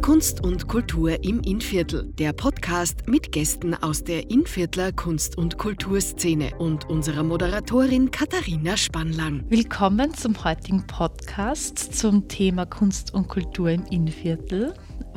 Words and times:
Kunst 0.00 0.44
und 0.44 0.68
Kultur 0.68 1.24
im 1.24 1.40
Innviertel, 1.40 2.12
der 2.18 2.32
Podcast 2.32 3.08
mit 3.08 3.32
Gästen 3.32 3.74
aus 3.74 4.04
der 4.04 4.30
Innviertler 4.30 4.92
Kunst- 4.92 5.38
und 5.38 5.56
Kulturszene 5.56 6.54
und 6.58 6.88
unserer 6.90 7.22
Moderatorin 7.22 8.10
Katharina 8.10 8.76
Spannlang. 8.76 9.44
Willkommen 9.48 10.12
zum 10.14 10.44
heutigen 10.44 10.86
Podcast 10.86 11.94
zum 11.94 12.28
Thema 12.28 12.66
Kunst 12.66 13.14
und 13.14 13.28
Kultur 13.28 13.70
im 13.70 13.84
Innviertel 13.86 14.74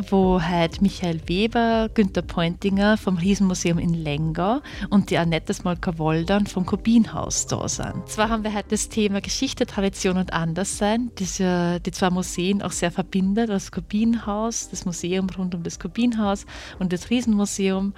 wo 0.09 0.41
halt 0.41 0.81
Michael 0.81 1.21
Weber, 1.27 1.89
Günter 1.93 2.21
Pointinger 2.21 2.97
vom 2.97 3.17
Riesenmuseum 3.17 3.79
in 3.79 3.93
Lengau 3.93 4.61
und 4.89 5.09
die 5.09 5.17
Annette 5.17 5.53
Smolka-Woldern 5.53 6.47
vom 6.47 6.65
Kubinhaus 6.65 7.47
da 7.47 7.67
sind. 7.67 8.07
Zwar 8.07 8.29
haben 8.29 8.43
wir 8.43 8.53
heute 8.53 8.69
das 8.69 8.89
Thema 8.89 9.21
Geschichte, 9.21 9.65
Tradition 9.65 10.17
und 10.17 10.33
Anderssein, 10.33 11.11
das 11.15 11.37
ja 11.37 11.79
die 11.79 11.91
zwei 11.91 12.09
Museen 12.09 12.61
auch 12.61 12.71
sehr 12.71 12.91
verbindet, 12.91 13.49
das 13.49 13.71
Kubinhaus, 13.71 14.69
das 14.69 14.85
Museum 14.85 15.29
rund 15.37 15.55
um 15.55 15.63
das 15.63 15.79
Kubinhaus 15.79 16.45
und 16.79 16.93
das 16.93 17.09
Riesenmuseum 17.09 17.93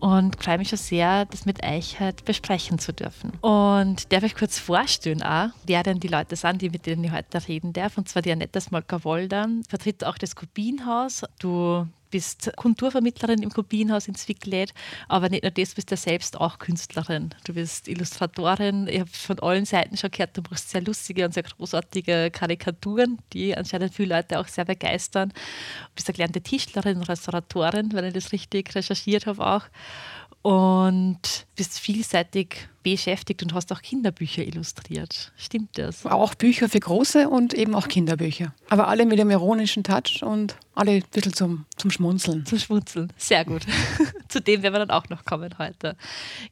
und 0.00 0.42
freue 0.42 0.58
mich 0.58 0.68
schon 0.68 0.78
sehr, 0.78 1.24
das 1.26 1.46
mit 1.46 1.64
euch 1.64 2.00
halt 2.00 2.24
besprechen 2.24 2.78
zu 2.78 2.92
dürfen. 2.92 3.32
Und 3.40 4.12
darf 4.12 4.22
ich 4.22 4.34
kurz 4.34 4.58
vorstellen 4.58 5.22
auch, 5.22 5.48
wer 5.66 5.82
denn 5.82 6.00
die 6.00 6.08
Leute 6.08 6.36
sind, 6.36 6.62
die 6.62 6.70
mit 6.70 6.86
denen 6.86 7.04
ich 7.04 7.12
heute 7.12 7.46
reden 7.48 7.72
darf, 7.72 7.96
und 7.96 8.08
zwar 8.08 8.22
die 8.22 8.32
Annette 8.32 8.60
Smolka-Woldern, 8.60 9.62
vertritt 9.68 10.04
auch 10.04 10.18
das 10.18 10.36
Kubinhaus 10.36 11.22
Du 11.44 11.86
bist 12.10 12.52
Kulturvermittlerin 12.56 13.42
im 13.42 13.50
Kubinhaus 13.50 14.08
in 14.08 14.14
Zwickläd, 14.14 14.72
aber 15.08 15.28
nicht 15.28 15.42
nur 15.42 15.50
das, 15.50 15.70
du 15.70 15.74
bist 15.74 15.90
ja 15.90 15.98
selbst 15.98 16.40
auch 16.40 16.58
Künstlerin. 16.58 17.34
Du 17.44 17.52
bist 17.52 17.86
Illustratorin. 17.86 18.88
Ich 18.88 19.00
habe 19.00 19.10
von 19.10 19.38
allen 19.40 19.66
Seiten 19.66 19.98
schon 19.98 20.10
gehört, 20.10 20.34
du 20.38 20.40
machst 20.48 20.70
sehr 20.70 20.80
lustige 20.80 21.26
und 21.26 21.34
sehr 21.34 21.42
großartige 21.42 22.30
Karikaturen, 22.30 23.18
die 23.34 23.54
anscheinend 23.54 23.92
viele 23.92 24.16
Leute 24.16 24.40
auch 24.40 24.48
sehr 24.48 24.64
begeistern. 24.64 25.28
Du 25.34 25.94
bist 25.96 26.08
eine 26.08 26.14
gelernte 26.14 26.40
Tischlerin, 26.40 27.02
Restauratorin, 27.02 27.92
wenn 27.92 28.06
ich 28.06 28.14
das 28.14 28.32
richtig 28.32 28.74
recherchiert 28.74 29.26
habe 29.26 29.46
auch. 29.46 29.64
Und 30.40 31.46
bist 31.56 31.78
vielseitig 31.78 32.68
beschäftigt 32.82 33.42
und 33.42 33.52
hast 33.52 33.70
auch 33.70 33.82
Kinderbücher 33.82 34.44
illustriert. 34.44 35.32
Stimmt 35.36 35.76
das? 35.76 36.06
Auch 36.06 36.34
Bücher 36.34 36.70
für 36.70 36.80
Große 36.80 37.28
und 37.28 37.52
eben 37.52 37.74
auch 37.74 37.88
Kinderbücher. 37.88 38.54
Aber 38.70 38.88
alle 38.88 39.04
mit 39.04 39.20
einem 39.20 39.30
ironischen 39.30 39.84
Touch 39.84 40.22
und 40.22 40.56
alle 40.74 40.92
ein 40.92 41.04
bisschen 41.12 41.32
zum, 41.32 41.66
zum 41.76 41.90
Schmunzeln. 41.90 42.44
Zum 42.46 42.58
Schmunzeln, 42.58 43.12
sehr 43.16 43.44
gut. 43.44 43.62
Zu 44.28 44.40
dem 44.40 44.62
werden 44.62 44.74
wir 44.74 44.80
dann 44.80 44.90
auch 44.90 45.08
noch 45.08 45.24
kommen 45.24 45.54
heute. 45.58 45.96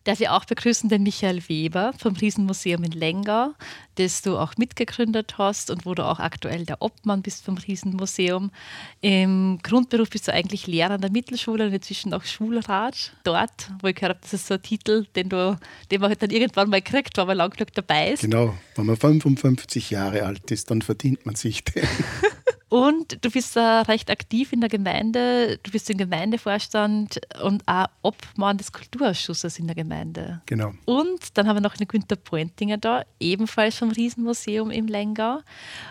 Darf 0.05 0.21
ich 0.21 0.29
auch 0.29 0.45
begrüßen 0.45 0.89
den 0.89 1.03
Michael 1.03 1.43
Weber 1.49 1.93
vom 1.99 2.15
Riesenmuseum 2.15 2.85
in 2.85 2.93
Lengau, 2.93 3.55
das 3.97 4.23
du 4.23 4.39
auch 4.39 4.57
mitgegründet 4.57 5.39
hast 5.39 5.71
und 5.71 5.85
wo 5.85 5.95
du 5.95 6.05
auch 6.07 6.21
aktuell 6.21 6.65
der 6.65 6.81
Obmann 6.81 7.23
bist 7.23 7.45
vom 7.45 7.59
Riesenmuseum. 7.59 8.51
Im 9.01 9.59
Grundberuf 9.63 10.11
bist 10.11 10.29
du 10.29 10.33
eigentlich 10.33 10.67
Lehrer 10.67 10.95
an 10.95 11.01
der 11.01 11.11
Mittelschule 11.11 11.67
und 11.67 11.73
inzwischen 11.73 12.15
auch 12.15 12.25
Schulrat 12.25 13.13
dort, 13.25 13.71
wo 13.81 13.89
ich 13.89 13.97
gehört 13.97 14.17
habe, 14.17 14.21
das 14.23 14.35
ist 14.35 14.47
so 14.47 14.55
ein 14.55 14.63
Titel, 14.63 15.07
den, 15.17 15.29
du, 15.29 15.59
den 15.91 16.01
man 16.01 16.11
halt 16.11 16.23
dann 16.23 16.31
irgendwann 16.31 16.71
mal 16.71 16.83
kriegt, 16.83 17.17
wenn 17.17 17.27
man 17.27 17.37
lang 17.37 17.51
genug 17.51 17.73
dabei 17.75 18.13
ist. 18.13 18.21
Genau, 18.21 18.55
wenn 18.77 18.87
man 18.87 18.97
55 18.97 19.91
Jahre 19.91 20.25
alt 20.25 20.51
ist, 20.51 20.71
dann 20.71 20.83
verdient 20.83 21.27
man 21.27 21.35
sich 21.35 21.65
den. 21.65 21.87
Und 22.73 23.23
du 23.23 23.31
bist 23.31 23.55
da 23.55 23.83
recht 23.83 24.11
aktiv 24.11 24.51
in 24.51 24.63
der 24.63 24.71
Gemeinde, 24.71 25.59
du 25.63 25.71
bist 25.73 25.91
im 25.91 25.99
Gemeindevorstand 25.99 27.21
und 27.43 27.63
auch 27.69 27.89
Obmann 28.01 28.57
des 28.57 28.73
Kulturausschusses 28.73 29.59
in 29.59 29.67
der 29.67 29.77
Gemeinde. 29.77 30.41
Genau. 30.47 30.73
Und 30.87 31.37
dann 31.37 31.47
haben 31.47 31.57
wir 31.57 31.61
noch 31.61 31.77
eine 31.77 31.85
Günter 31.85 32.17
Pointinger 32.17 32.79
da, 32.79 33.05
ebenfalls 33.21 33.77
vom 33.77 33.91
Riesenmuseum 33.91 34.71
im 34.71 34.87
Lengau. 34.87 35.41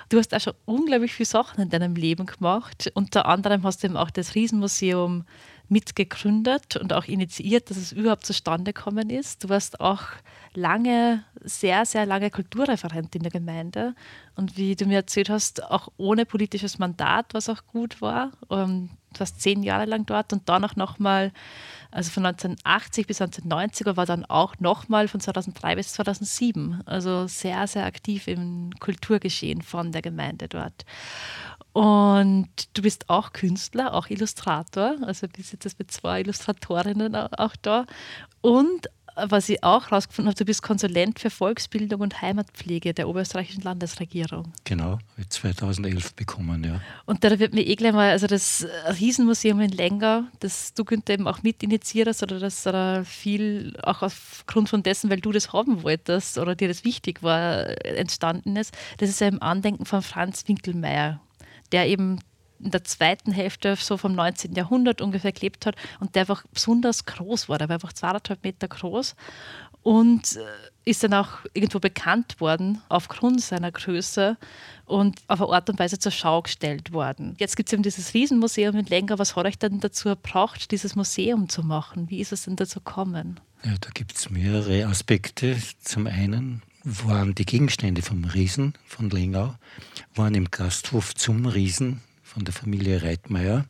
Du 0.10 0.18
hast 0.18 0.34
auch 0.34 0.42
schon 0.42 0.54
unglaublich 0.66 1.14
viele 1.14 1.28
Sachen 1.28 1.62
in 1.62 1.70
deinem 1.70 1.94
Leben 1.94 2.26
gemacht. 2.26 2.92
Unter 2.96 3.28
anderem 3.28 3.62
hast 3.62 3.84
du 3.84 3.88
eben 3.88 3.96
auch 3.96 4.10
das 4.10 4.34
Riesenmuseum 4.34 5.26
mitgegründet 5.72 6.76
und 6.76 6.94
auch 6.94 7.06
initiiert, 7.06 7.70
dass 7.70 7.78
es 7.78 7.92
überhaupt 7.94 8.26
zustande 8.26 8.74
gekommen 8.74 9.10
ist. 9.10 9.44
Du 9.44 9.50
warst 9.50 9.80
auch 9.80 10.04
lange, 10.54 11.24
sehr, 11.42 11.86
sehr 11.86 12.06
lange 12.06 12.30
Kulturreferent 12.30 13.16
in 13.16 13.24
der 13.24 13.32
Gemeinde 13.32 13.96
und 14.36 14.58
wie 14.58 14.76
du 14.76 14.86
mir 14.86 14.98
erzählt 14.98 15.30
hast, 15.30 15.64
auch 15.64 15.88
ohne 15.98 16.26
politisches 16.26 16.78
Mandat, 16.78 17.34
was 17.34 17.48
auch 17.48 17.66
gut 17.68 18.02
war. 18.02 18.32
Ähm, 18.50 18.90
du 19.14 19.20
warst 19.22 19.42
zehn 19.42 19.64
Jahre 19.64 19.86
lang 19.86 20.06
dort 20.06 20.34
und 20.34 20.48
danach 20.50 20.76
nochmal, 20.76 21.32
also 21.90 22.12
von 22.12 22.26
1980 22.26 23.08
bis 23.08 23.22
1990 23.22 23.96
war 23.96 24.06
dann 24.06 24.26
auch 24.26 24.60
nochmal 24.60 25.08
von 25.08 25.22
2003 25.22 25.76
bis 25.76 25.94
2007. 25.94 26.82
Also 26.86 27.28
sehr, 27.28 27.66
sehr 27.68 27.86
aktiv 27.86 28.28
im 28.28 28.72
Kulturgeschehen 28.80 29.62
von 29.62 29.94
der 29.94 30.02
Gemeinde 30.02 30.50
dort. 30.50 30.86
Und 31.74 32.50
du 32.74 32.82
bist 32.82 33.10
auch 33.10 33.32
Künstler, 33.34 33.94
auch 33.94 34.10
Illustrator. 34.10 34.96
Also 35.02 35.28
bist 35.28 35.54
jetzt 35.54 35.80
mit 35.80 35.92
zwei 35.92 36.22
Illustratorinnen 36.22 37.16
auch 37.16 37.56
da. 37.62 37.86
Und 38.42 38.90
was 39.16 39.50
ich 39.50 39.64
auch 39.64 39.90
herausgefunden 39.90 40.30
habe, 40.30 40.38
du 40.38 40.46
bist 40.46 40.62
Konsulent 40.62 41.20
für 41.20 41.30
Volksbildung 41.30 42.02
und 42.02 42.22
Heimatpflege 42.22 42.94
der 42.94 43.10
oberösterreichischen 43.10 43.64
Landesregierung. 43.64 44.52
Genau, 44.64 45.00
2011 45.30 46.14
bekommen, 46.14 46.64
ja. 46.64 46.82
Und 47.06 47.24
da 47.24 47.38
wird 47.40 47.54
mir 47.54 47.66
eh 47.66 47.76
gleich 47.76 47.94
mal, 47.94 48.12
also 48.12 48.28
das 48.28 48.66
Riesenmuseum 49.00 49.60
in 49.62 49.72
Lengau, 49.72 50.24
das 50.40 50.74
du 50.74 50.86
Günther 50.86 51.16
eben 51.16 51.28
auch 51.28 51.44
mit 51.44 51.62
initiiert 51.64 52.08
hast 52.08 52.24
oder 52.24 52.40
das 52.40 52.66
oder 52.66 53.04
viel 53.06 53.78
auch 53.84 54.02
aufgrund 54.02 54.70
von 54.70 54.84
dessen, 54.84 55.10
weil 55.10 55.20
du 55.20 55.32
das 55.32 55.52
haben 55.52 55.84
wolltest 55.84 56.38
oder 56.38 56.56
dir 56.56 56.68
das 56.68 56.84
wichtig 56.84 57.22
war, 57.22 57.68
entstanden 57.86 58.56
ist, 58.56 58.76
das 58.98 59.10
ist 59.10 59.20
ja 59.20 59.28
im 59.28 59.42
Andenken 59.42 59.86
von 59.86 60.02
Franz 60.02 60.48
Winkelmeier 60.48 61.20
der 61.72 61.88
eben 61.88 62.20
in 62.64 62.72
der 62.72 62.84
zweiten 62.84 63.32
Hälfte 63.32 63.76
so 63.76 63.98
vom 63.98 64.14
19. 64.14 64.54
Jahrhundert 64.54 65.02
ungefähr 65.02 65.32
gelebt 65.32 65.66
hat 65.66 65.76
und 66.00 66.16
der 66.16 66.22
einfach 66.22 66.44
besonders 66.54 67.06
groß 67.06 67.50
war. 67.50 67.58
Der 67.58 67.70
war 67.70 67.76
einfach 67.76 67.94
zweieinhalb 67.94 68.44
Meter 68.44 68.68
groß 68.68 69.16
und 69.84 70.36
äh, 70.36 70.90
ist 70.90 71.04
dann 71.04 71.14
auch 71.14 71.30
irgendwo 71.54 71.80
bekannt 71.80 72.40
worden 72.40 72.82
aufgrund 72.90 73.42
seiner 73.42 73.72
Größe 73.72 74.38
und 74.86 75.20
auf 75.28 75.42
eine 75.42 75.54
Art 75.54 75.70
und 75.70 75.80
Weise 75.80 76.00
zur 76.00 76.12
Schau 76.12 76.42
gestellt 76.42 76.92
worden. 76.92 77.36
Jetzt 77.40 77.56
gibt 77.56 77.70
es 77.70 77.74
eben 77.74 77.84
dieses 77.84 78.14
Riesenmuseum 78.14 78.76
in 78.76 78.86
Lenga. 78.86 79.18
Was 79.18 79.36
hat 79.36 79.46
euch 79.46 79.58
denn 79.58 79.80
dazu 79.80 80.10
gebracht, 80.10 80.72
dieses 80.72 80.96
Museum 80.96 81.50
zu 81.50 81.64
machen? 81.64 82.10
Wie 82.10 82.20
ist 82.20 82.32
es 82.32 82.46
denn 82.46 82.56
dazu 82.56 82.80
gekommen? 82.80 83.40
Ja, 83.64 83.74
da 83.80 83.90
gibt 83.94 84.16
es 84.16 84.30
mehrere 84.30 84.86
Aspekte. 84.86 85.58
Zum 85.84 86.08
einen 86.08 86.62
waren 86.84 87.36
die 87.36 87.46
Gegenstände 87.46 88.02
vom 88.02 88.24
Riesen 88.24 88.74
von 88.86 89.10
Lengau, 89.10 89.56
waren 90.16 90.36
im 90.36 90.50
Gasthof 90.50 91.16
zum 91.16 91.46
Riesen 91.46 92.02
von 92.24 92.44
der 92.46 92.54
Familie 92.54 93.04
Reitmeier 93.04 93.66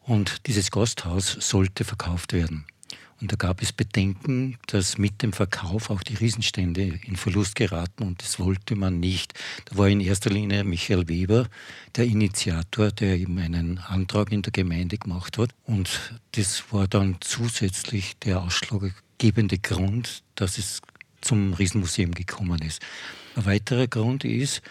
und 0.00 0.46
dieses 0.46 0.70
Gasthaus 0.70 1.36
sollte 1.40 1.84
verkauft 1.84 2.32
werden. 2.32 2.66
Und 3.20 3.32
da 3.32 3.36
gab 3.36 3.62
es 3.62 3.72
Bedenken, 3.72 4.58
dass 4.66 4.98
mit 4.98 5.22
dem 5.22 5.32
Verkauf 5.32 5.88
auch 5.88 6.02
die 6.02 6.14
Riesenstände 6.14 7.00
in 7.04 7.16
Verlust 7.16 7.54
geraten 7.54 8.02
und 8.02 8.22
das 8.22 8.38
wollte 8.38 8.74
man 8.74 9.00
nicht. 9.00 9.34
Da 9.66 9.78
war 9.78 9.88
in 9.88 10.00
erster 10.00 10.30
Linie 10.30 10.64
Michael 10.64 11.08
Weber 11.08 11.48
der 11.96 12.04
Initiator, 12.04 12.90
der 12.90 13.16
eben 13.16 13.38
einen 13.38 13.78
Antrag 13.78 14.32
in 14.32 14.42
der 14.42 14.52
Gemeinde 14.52 14.98
gemacht 14.98 15.38
hat. 15.38 15.54
Und 15.64 16.18
das 16.32 16.64
war 16.72 16.88
dann 16.88 17.16
zusätzlich 17.20 18.18
der 18.18 18.42
ausschlaggebende 18.42 19.58
Grund, 19.58 20.22
dass 20.34 20.58
es 20.58 20.82
zum 21.24 21.54
Riesenmuseum 21.54 22.12
gekommen 22.12 22.60
ist. 22.62 22.80
Ein 23.36 23.46
weiterer 23.46 23.88
Grund 23.88 24.24
ist, 24.24 24.62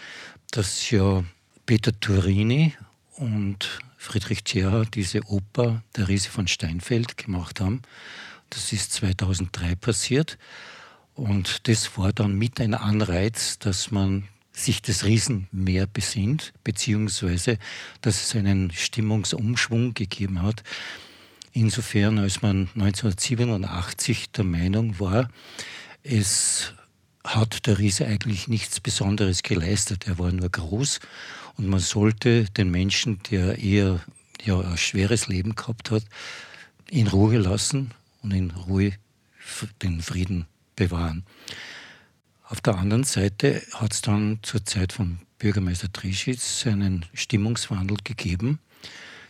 dass 0.50 0.90
ja 0.90 1.24
Peter 1.66 1.98
Turini 1.98 2.74
und 3.16 3.80
Friedrich 3.96 4.44
Tschera 4.44 4.84
diese 4.84 5.24
Oper 5.26 5.82
Der 5.96 6.08
Riese 6.08 6.30
von 6.30 6.46
Steinfeld 6.46 7.16
gemacht 7.16 7.60
haben. 7.60 7.82
Das 8.50 8.72
ist 8.72 8.92
2003 8.92 9.74
passiert. 9.76 10.38
Und 11.14 11.68
das 11.68 11.96
war 11.96 12.12
dann 12.12 12.36
mit 12.36 12.60
ein 12.60 12.74
Anreiz, 12.74 13.58
dass 13.58 13.90
man 13.90 14.28
sich 14.52 14.82
des 14.82 15.04
Riesen 15.04 15.48
mehr 15.52 15.86
besinnt, 15.86 16.52
beziehungsweise 16.62 17.58
dass 18.02 18.22
es 18.22 18.36
einen 18.36 18.70
Stimmungsumschwung 18.70 19.94
gegeben 19.94 20.42
hat. 20.42 20.62
Insofern, 21.52 22.18
als 22.18 22.42
man 22.42 22.68
1987 22.74 24.30
der 24.32 24.44
Meinung 24.44 24.98
war, 24.98 25.28
es 26.04 26.74
hat 27.24 27.66
der 27.66 27.78
Riese 27.78 28.06
eigentlich 28.06 28.46
nichts 28.46 28.78
Besonderes 28.78 29.42
geleistet. 29.42 30.06
Er 30.06 30.18
war 30.18 30.30
nur 30.30 30.50
groß 30.50 31.00
und 31.56 31.66
man 31.66 31.80
sollte 31.80 32.44
den 32.44 32.70
Menschen, 32.70 33.20
der 33.30 33.58
eher 33.58 34.00
ja, 34.44 34.60
ein 34.60 34.76
schweres 34.76 35.26
Leben 35.26 35.54
gehabt 35.54 35.90
hat, 35.90 36.04
in 36.90 37.06
Ruhe 37.06 37.38
lassen 37.38 37.92
und 38.22 38.32
in 38.32 38.50
Ruhe 38.50 38.92
den 39.82 40.02
Frieden 40.02 40.46
bewahren. 40.76 41.24
Auf 42.44 42.60
der 42.60 42.76
anderen 42.76 43.04
Seite 43.04 43.62
hat 43.72 43.94
es 43.94 44.02
dann 44.02 44.38
zur 44.42 44.64
Zeit 44.66 44.92
von 44.92 45.18
Bürgermeister 45.38 45.90
Trischitz 45.90 46.66
einen 46.66 47.06
Stimmungswandel 47.14 47.96
gegeben, 48.04 48.58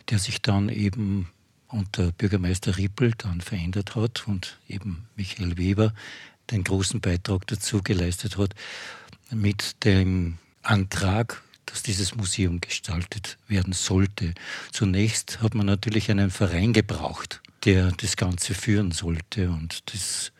der 0.09 0.19
sich 0.19 0.41
dann 0.41 0.67
eben 0.67 1.29
unter 1.67 2.11
Bürgermeister 2.11 2.77
Rippel 2.77 3.13
dann 3.17 3.39
verändert 3.39 3.95
hat 3.95 4.27
und 4.27 4.59
eben 4.67 5.07
Michael 5.15 5.57
Weber 5.57 5.93
den 6.51 6.63
großen 6.63 7.01
Beitrag 7.01 7.47
dazu 7.47 7.81
geleistet 7.81 8.37
hat, 8.37 8.53
mit 9.31 9.83
dem 9.83 10.37
Antrag 10.61 11.43
dass 11.65 11.83
dieses 11.83 12.15
Museum 12.15 12.61
gestaltet 12.61 13.37
werden 13.47 13.73
sollte. 13.73 14.33
Zunächst 14.71 15.41
hat 15.41 15.55
man 15.55 15.65
natürlich 15.65 16.09
einen 16.11 16.31
Verein 16.31 16.73
gebraucht, 16.73 17.41
der 17.65 17.91
das 17.91 18.15
Ganze 18.17 18.53
führen 18.53 18.91
sollte 18.91 19.49
und 19.49 19.83
das 19.93 20.31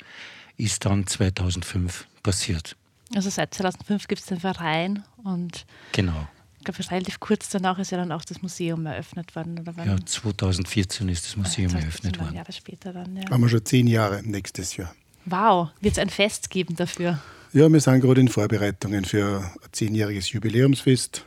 ist 0.57 0.86
dann 0.86 1.07
2005 1.07 2.08
passiert. 2.24 2.75
Also 3.13 3.30
seit 3.30 3.54
2005 3.54 4.08
gibt 4.08 4.22
es 4.22 4.28
den 4.28 4.40
Verein 4.40 5.04
und 5.24 5.66
genau. 5.92 6.28
ich 6.60 6.66
glaube, 6.66 6.92
relativ 6.92 7.19
kurz 7.19 7.50
danach 7.50 7.78
ist 7.80 7.92
ja 7.92 7.98
dann 7.98 8.12
auch 8.12 8.25
das 8.25 8.42
Museum 8.42 8.86
eröffnet 8.86 9.36
worden. 9.36 9.60
Oder 9.60 9.74
ja, 9.86 9.98
2014 10.04 11.10
ist 11.10 11.25
das 11.25 11.36
Museum 11.36 11.72
2014 11.72 11.81
eröffnet 11.81 12.19
worden. 12.19 12.36
Jahre 12.36 12.54
später 12.54 12.94
dann, 12.94 13.16
ja. 13.16 13.30
Haben 13.30 13.42
wir 13.42 13.50
schon 13.50 13.66
zehn 13.66 13.88
Jahre 13.88 14.24
nächstes 14.24 14.78
Jahr. 14.78 14.96
Wow, 15.25 15.69
wird 15.81 15.94
es 15.94 16.00
ein 16.00 16.10
Fest 16.10 16.50
geben 16.50 16.75
dafür? 16.75 17.19
Ja, 17.51 17.72
wir 17.72 17.80
sind 17.80 18.01
gerade 18.01 18.22
in 18.22 18.27
Vorbereitungen 18.27 19.06
für 19.06 19.39
ein 19.39 19.69
zehnjähriges 19.72 20.31
Jubiläumsfest, 20.31 21.25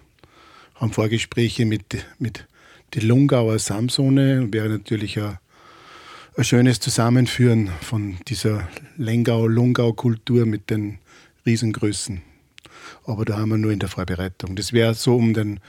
haben 0.76 0.92
Vorgespräche 0.92 1.66
mit, 1.66 2.04
mit 2.18 2.46
die 2.94 3.00
Lungauer 3.00 3.58
Samsone. 3.58 4.52
Wäre 4.52 4.68
natürlich 4.68 5.18
ein, 5.18 5.38
ein 6.36 6.44
schönes 6.44 6.80
Zusammenführen 6.80 7.70
von 7.80 8.18
dieser 8.28 8.68
Lengau-Lungau-Kultur 8.98 10.46
mit 10.46 10.70
den 10.70 10.98
Riesengrößen. 11.44 12.22
Aber 13.04 13.24
da 13.24 13.38
haben 13.38 13.50
wir 13.50 13.58
nur 13.58 13.72
in 13.72 13.78
der 13.78 13.88
Vorbereitung. 13.88 14.54
Das 14.54 14.72
wäre 14.72 14.94
so 14.94 15.16
um 15.16 15.34
den 15.34 15.60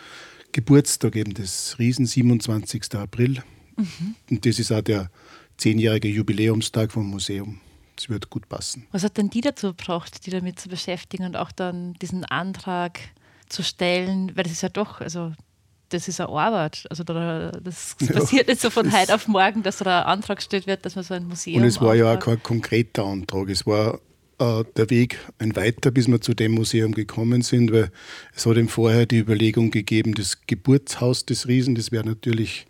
Geburtstag 0.51 1.15
eben 1.15 1.33
des 1.33 1.77
Riesen, 1.79 2.05
27. 2.05 2.95
April. 2.95 3.41
Mhm. 3.77 4.15
Und 4.29 4.45
das 4.45 4.59
ist 4.59 4.71
auch 4.71 4.81
der 4.81 5.09
zehnjährige 5.57 6.07
Jubiläumstag 6.07 6.91
vom 6.91 7.09
Museum. 7.09 7.59
Das 7.99 8.07
wird 8.07 8.29
gut 8.29 8.47
passen. 8.47 8.87
Was 8.93 9.03
hat 9.03 9.17
denn 9.17 9.29
die 9.29 9.41
dazu 9.41 9.67
gebracht, 9.75 10.25
die 10.25 10.29
damit 10.29 10.57
zu 10.57 10.69
beschäftigen 10.69 11.25
und 11.25 11.35
auch 11.35 11.51
dann 11.51 11.95
diesen 11.95 12.23
Antrag 12.23 12.97
zu 13.49 13.61
stellen? 13.61 14.31
Weil 14.35 14.45
das 14.45 14.53
ist 14.53 14.61
ja 14.61 14.69
doch, 14.69 15.01
also 15.01 15.33
das 15.89 16.07
ist 16.07 16.21
eine 16.21 16.29
Arbeit. 16.29 16.85
Also 16.89 17.03
da, 17.03 17.51
das 17.61 17.97
ja, 18.01 18.13
passiert 18.13 18.47
nicht 18.47 18.61
so 18.61 18.69
von 18.69 18.89
heute 18.93 19.13
auf 19.13 19.27
morgen, 19.27 19.63
dass 19.63 19.79
da 19.79 20.03
ein 20.03 20.05
Antrag 20.05 20.37
gestellt 20.37 20.65
wird, 20.65 20.85
dass 20.85 20.95
man 20.95 21.03
so 21.03 21.13
ein 21.13 21.27
Museum. 21.27 21.61
Und 21.61 21.67
es 21.67 21.81
war 21.81 21.93
ja 21.93 22.13
auch 22.13 22.19
kein 22.19 22.41
konkreter 22.41 23.03
Antrag. 23.03 23.49
Es 23.49 23.65
war 23.65 23.99
äh, 24.39 24.63
der 24.77 24.89
Weg 24.89 25.19
ein 25.37 25.57
weiter, 25.57 25.91
bis 25.91 26.07
wir 26.07 26.21
zu 26.21 26.33
dem 26.33 26.53
Museum 26.53 26.93
gekommen 26.93 27.41
sind, 27.41 27.73
weil 27.73 27.91
es 28.33 28.45
hat 28.45 28.55
ihm 28.55 28.69
vorher 28.69 29.07
die 29.07 29.17
Überlegung 29.17 29.71
gegeben, 29.71 30.13
das 30.13 30.45
Geburtshaus 30.47 31.25
des 31.25 31.49
Riesen, 31.49 31.75
das 31.75 31.91
wäre 31.91 32.05
natürlich 32.05 32.65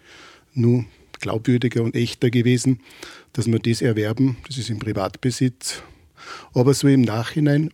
nur 0.53 0.85
glaubwürdiger 1.19 1.83
und 1.83 1.95
echter 1.95 2.29
gewesen 2.29 2.79
dass 3.33 3.47
wir 3.47 3.59
das 3.59 3.81
erwerben. 3.81 4.37
Das 4.47 4.57
ist 4.57 4.69
im 4.69 4.79
Privatbesitz. 4.79 5.81
Aber 6.53 6.73
so 6.73 6.87
im 6.87 7.01
Nachhinein 7.01 7.71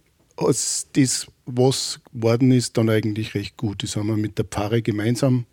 ist 0.48 0.90
das, 0.94 1.28
was 1.46 2.00
geworden 2.14 2.52
ist, 2.52 2.78
dann 2.78 2.90
eigentlich 2.90 3.36
recht 3.36 3.58
gut. 3.58 3.84
Das 3.84 3.96
haben 3.96 4.08
wir 4.08 4.18
mit 4.18 4.38
der 4.38 4.46
Pfarre 4.46 4.82
gemeinsam. 4.82 5.46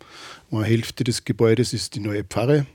Eine 0.51 0.65
Hälfte 0.65 1.03
des 1.03 1.25
Gebäudes 1.25 1.73
ist 1.73 1.95
die 1.95 1.99
neue 1.99 2.23
Pfarre. 2.23 2.65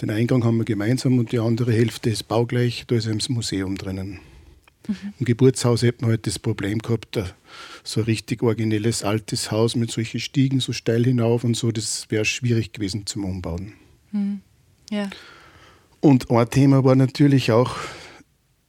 Den 0.00 0.10
Eingang 0.10 0.44
haben 0.44 0.56
wir 0.56 0.64
gemeinsam 0.64 1.18
und 1.18 1.32
die 1.32 1.38
andere 1.38 1.72
Hälfte 1.72 2.08
ist 2.08 2.26
baugleich. 2.26 2.84
Da 2.86 2.96
ist 2.96 3.06
ein 3.06 3.20
Museum 3.28 3.76
drinnen. 3.76 4.20
Mhm. 4.88 4.96
Im 5.18 5.26
Geburtshaus 5.26 5.82
hätten 5.82 6.06
wir 6.06 6.12
halt 6.12 6.26
das 6.26 6.38
Problem 6.38 6.78
gehabt, 6.78 7.18
so 7.84 8.00
ein 8.00 8.04
richtig 8.04 8.42
originelles 8.42 9.02
altes 9.02 9.50
Haus 9.50 9.76
mit 9.76 9.90
solchen 9.90 10.20
Stiegen 10.20 10.60
so 10.60 10.72
steil 10.72 11.04
hinauf 11.04 11.44
und 11.44 11.54
so, 11.54 11.70
das 11.70 12.06
wäre 12.08 12.24
schwierig 12.24 12.72
gewesen 12.72 13.04
zum 13.04 13.24
Umbauen. 13.24 13.74
Mhm. 14.12 14.40
Ja. 14.90 15.08
Und 16.00 16.30
ein 16.30 16.50
Thema 16.50 16.84
war 16.84 16.96
natürlich 16.96 17.52
auch 17.52 17.76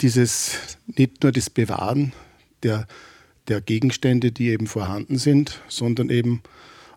dieses, 0.02 0.78
nicht 0.86 1.24
nur 1.24 1.32
das 1.32 1.50
Bewahren 1.50 2.14
der, 2.64 2.88
der 3.48 3.62
Gegenstände, 3.62 4.32
die 4.32 4.50
eben 4.50 4.68
vorhanden 4.68 5.18
sind, 5.18 5.62
sondern 5.68 6.10
eben 6.10 6.42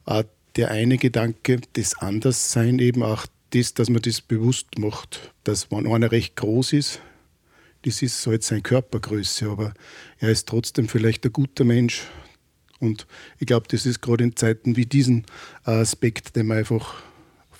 auch 0.04 0.24
der 0.56 0.70
eine 0.70 0.98
Gedanke, 0.98 1.60
das 1.74 1.98
Anderssein, 1.98 2.78
eben 2.78 3.02
auch 3.02 3.26
das, 3.50 3.74
dass 3.74 3.88
man 3.88 4.02
das 4.02 4.20
bewusst 4.20 4.78
macht, 4.78 5.32
dass 5.44 5.70
wenn 5.70 5.86
einer 5.86 6.10
recht 6.10 6.36
groß 6.36 6.72
ist, 6.72 7.00
das 7.84 8.02
ist 8.02 8.26
halt 8.26 8.42
seine 8.42 8.62
Körpergröße, 8.62 9.48
aber 9.48 9.74
er 10.18 10.30
ist 10.30 10.48
trotzdem 10.48 10.88
vielleicht 10.88 11.24
ein 11.26 11.32
guter 11.32 11.64
Mensch. 11.64 12.04
Und 12.80 13.06
ich 13.38 13.46
glaube, 13.46 13.66
das 13.68 13.86
ist 13.86 14.00
gerade 14.00 14.24
in 14.24 14.36
Zeiten 14.36 14.76
wie 14.76 14.86
diesen 14.86 15.26
Aspekt, 15.64 16.34
den 16.34 16.46
man 16.46 16.58
einfach 16.58 17.02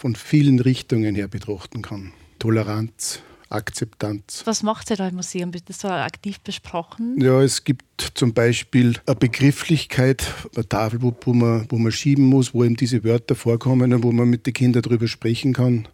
von 0.05 0.17
vielen 0.17 0.61
Richtungen 0.61 1.15
her 1.15 1.29
betrachten 1.29 1.81
kann. 1.81 2.13
Toleranz, 2.39 3.23
Akzeptanz. 3.49 4.43
Was 4.45 4.63
macht 4.63 4.91
ihr 4.91 4.97
da 4.97 5.09
im 5.09 5.15
Museum? 5.15 5.55
Wird 5.55 5.71
das 5.71 5.81
so 5.81 5.89
aktiv 5.89 6.41
besprochen? 6.41 7.19
Ja, 7.23 7.41
es 7.41 7.65
gibt 7.65 8.13
zum 8.13 8.35
Beispiel 8.35 8.99
eine 9.07 9.17
Begrifflichkeit, 9.17 10.27
eine 10.55 10.69
Tafel, 10.69 11.01
wo, 11.01 11.17
wo, 11.23 11.33
man, 11.33 11.65
wo 11.71 11.79
man 11.79 11.91
schieben 11.91 12.27
muss, 12.27 12.53
wo 12.53 12.65
eben 12.65 12.77
diese 12.77 13.03
Wörter 13.03 13.35
vorkommen 13.35 13.95
und 13.95 14.03
wo 14.03 14.13
man 14.13 14.29
mit 14.29 14.45
den 14.45 14.53
Kindern 14.53 14.83
darüber 14.83 15.09
sprechen 15.09 15.55
kann. 15.55 15.89